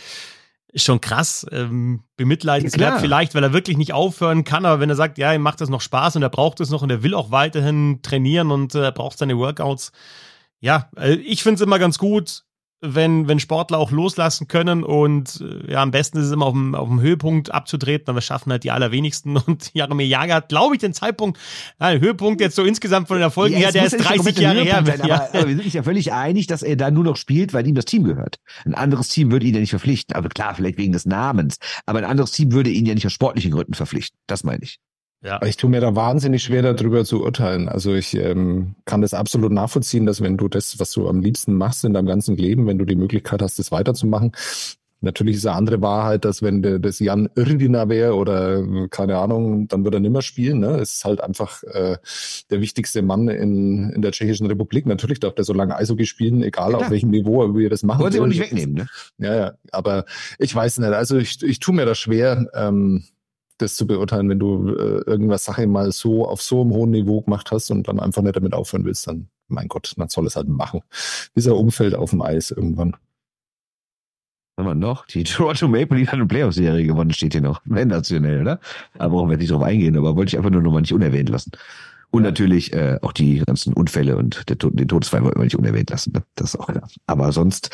[0.71, 1.45] ist schon krass.
[1.51, 5.33] Ähm, bemitleidenswert ja, vielleicht, weil er wirklich nicht aufhören kann, aber wenn er sagt, ja,
[5.33, 8.01] ihm macht das noch Spaß und er braucht es noch und er will auch weiterhin
[8.01, 9.91] trainieren und äh, braucht seine Workouts.
[10.61, 12.43] Ja, äh, ich finde es immer ganz gut,
[12.81, 16.53] wenn, wenn Sportler auch loslassen können und äh, ja, am besten ist es immer auf
[16.53, 20.75] dem, auf dem Höhepunkt abzutreten, aber schaffen halt die allerwenigsten und Jaromir Jager hat, glaube
[20.75, 21.37] ich, den Zeitpunkt,
[21.79, 24.83] ja, Höhepunkt jetzt so insgesamt von den Erfolgen ja, her, der ist 30 Jahre her.
[24.85, 25.15] Sein, ja.
[25.15, 27.67] aber, aber, wir sind uns ja völlig einig, dass er da nur noch spielt, weil
[27.67, 28.37] ihm das Team gehört.
[28.65, 31.99] Ein anderes Team würde ihn ja nicht verpflichten, aber klar, vielleicht wegen des Namens, aber
[31.99, 34.17] ein anderes Team würde ihn ja nicht aus sportlichen Gründen verpflichten.
[34.27, 34.79] Das meine ich.
[35.21, 35.41] Ja.
[35.43, 37.67] Ich tue mir da wahnsinnig schwer, darüber zu urteilen.
[37.67, 41.55] Also ich ähm, kann das absolut nachvollziehen, dass wenn du das, was du am liebsten
[41.55, 44.31] machst in deinem ganzen Leben, wenn du die Möglichkeit hast, das weiterzumachen,
[45.01, 49.67] Natürlich ist eine andere Wahrheit, dass wenn der, das Jan Irdina wäre oder keine Ahnung,
[49.69, 50.59] dann würde er nimmer spielen.
[50.59, 50.77] Ne?
[50.77, 51.97] Es ist halt einfach äh,
[52.49, 54.85] der wichtigste Mann in, in der Tschechischen Republik.
[54.85, 58.01] Natürlich darf der so lange Eishockey spielen, egal ja, auf welchem Niveau wir das machen.
[58.01, 58.87] Wollen sie auch nicht wegnehmen, ne?
[59.19, 59.53] Ja, ja.
[59.71, 60.03] Aber
[60.37, 60.91] ich weiß nicht.
[60.91, 62.47] Also ich, ich tue mir das schwer.
[62.53, 63.05] Ähm,
[63.61, 67.21] das zu beurteilen, wenn du äh, irgendwas Sache mal so auf so einem hohen Niveau
[67.21, 70.35] gemacht hast und dann einfach nicht damit aufhören willst, dann, mein Gott, dann soll es
[70.35, 70.81] halt machen.
[71.33, 72.95] Bis er umfällt auf dem Eis irgendwann.
[74.57, 75.05] Haben wir noch?
[75.05, 77.61] Die Toronto Maple Leafs hat eine Playoff-Serie gewonnen, steht hier noch.
[77.69, 78.59] Sensationell, oder?
[78.97, 81.51] Da brauchen wir nicht drauf eingehen, aber wollte ich einfach nur nochmal nicht unerwähnt lassen.
[82.11, 85.91] Und natürlich äh, auch die ganzen Unfälle und der, den Todesfall wollten wir nicht unerwähnt
[85.91, 86.13] lassen.
[86.13, 86.23] Ne?
[86.35, 86.89] Das ist auch klar.
[87.05, 87.69] Aber sonst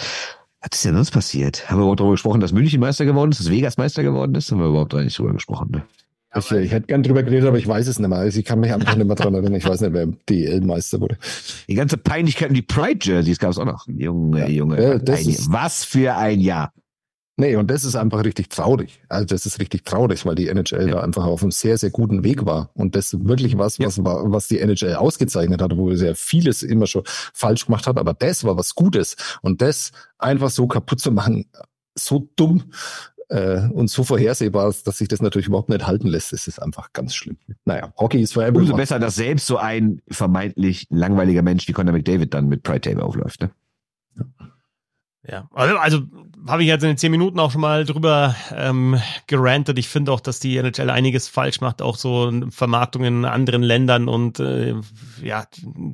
[0.66, 1.70] was ist denn sonst passiert?
[1.70, 4.52] Haben wir überhaupt darüber gesprochen, dass München Meister geworden ist, dass Vegas Meister geworden ist?
[4.52, 5.84] Haben wir überhaupt da nicht drüber gesprochen, ne?
[6.38, 8.18] Ich, ich hätte gern drüber geredet, aber ich weiß es nicht mehr.
[8.18, 9.56] Also ich kann mich einfach nicht mehr dran erinnern.
[9.56, 11.18] Ich weiß nicht, wer DL-Meister wurde.
[11.70, 13.88] Die ganze Peinlichkeit und die Pride-Jerseys gab es auch noch.
[13.88, 14.48] Junge, ja.
[14.48, 14.84] Junge.
[14.84, 15.00] Ja,
[15.48, 16.74] was für ein Jahr.
[17.38, 19.02] Nee, und das ist einfach richtig traurig.
[19.10, 20.96] Also das ist richtig traurig, weil die NHL ja.
[20.96, 22.70] da einfach auf einem sehr, sehr guten Weg war.
[22.74, 26.88] Und das wirklich was, was, war, was die NHL ausgezeichnet hat, wo sehr vieles immer
[26.88, 27.98] schon falsch gemacht hat.
[27.98, 29.18] Aber das war was Gutes.
[29.42, 31.46] Und das einfach so kaputt zu machen,
[31.94, 32.72] so dumm
[33.28, 36.94] äh, und so vorhersehbar, dass sich das natürlich überhaupt nicht halten lässt, das ist einfach
[36.94, 37.38] ganz schlimm.
[37.66, 38.58] Naja, Hockey ist forever.
[38.58, 42.82] Umso besser, dass selbst so ein vermeintlich langweiliger Mensch wie Conor McDavid dann mit Pride
[42.82, 43.42] Table aufläuft.
[43.42, 43.52] Ne?
[44.18, 44.26] Ja.
[45.28, 46.02] Ja, also, also
[46.48, 49.80] habe ich jetzt in den zehn Minuten auch schon mal drüber ähm, gerantet.
[49.80, 54.08] Ich finde auch, dass die NHL einiges falsch macht, auch so Vermarktungen in anderen Ländern
[54.08, 54.76] und äh,
[55.24, 55.46] ja,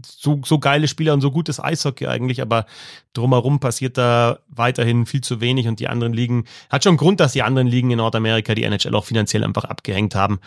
[0.05, 2.65] so, so geile Spieler und so gutes Eishockey eigentlich, aber
[3.13, 7.31] drumherum passiert da weiterhin viel zu wenig und die anderen Ligen, hat schon Grund, dass
[7.31, 10.39] die anderen Ligen in Nordamerika die NHL auch finanziell einfach abgehängt haben.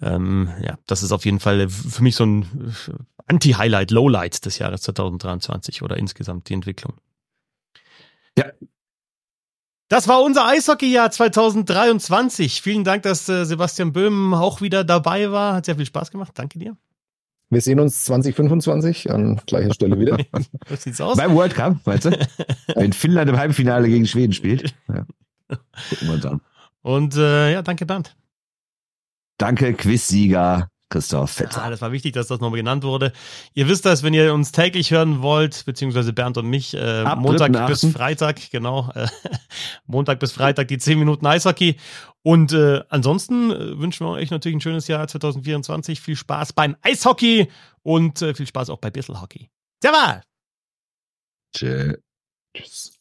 [0.00, 2.46] Ähm, ja, das ist auf jeden Fall für mich so ein
[3.26, 6.94] Anti-Highlight, Lowlight des Jahres 2023 oder insgesamt die Entwicklung.
[8.38, 8.52] Ja.
[9.88, 12.60] Das war unser Eishockeyjahr 2023.
[12.60, 15.54] Vielen Dank, dass äh, Sebastian Böhm auch wieder dabei war.
[15.54, 16.32] Hat sehr viel Spaß gemacht.
[16.34, 16.76] Danke dir.
[17.50, 20.18] Wir sehen uns 2025 an gleicher Stelle wieder.
[20.68, 21.16] Was sieht's aus?
[21.16, 22.10] Beim World Cup, weißt du?
[22.74, 24.74] Wenn Finnland im Halbfinale gegen Schweden spielt.
[24.88, 25.06] Ja.
[25.88, 26.40] Gucken wir uns an.
[26.82, 28.14] Und äh, ja, danke Bernd.
[29.38, 31.62] Danke, Quizsieger Christoph Fetzer.
[31.62, 33.12] Ah, das war wichtig, dass das nochmal genannt wurde.
[33.52, 37.18] Ihr wisst das, wenn ihr uns täglich hören wollt, beziehungsweise Bernd und mich, äh, Ab
[37.18, 37.66] Montag 3.8..
[37.66, 39.06] bis Freitag, genau, äh,
[39.86, 41.76] Montag bis Freitag die 10 Minuten Eishockey.
[42.22, 46.00] Und äh, ansonsten äh, wünschen wir euch natürlich ein schönes Jahr 2024.
[46.00, 47.50] Viel Spaß beim Eishockey
[47.82, 49.50] und äh, viel Spaß auch bei Bissl Hockey.
[49.82, 50.22] Servus!
[51.54, 52.97] Tschüss.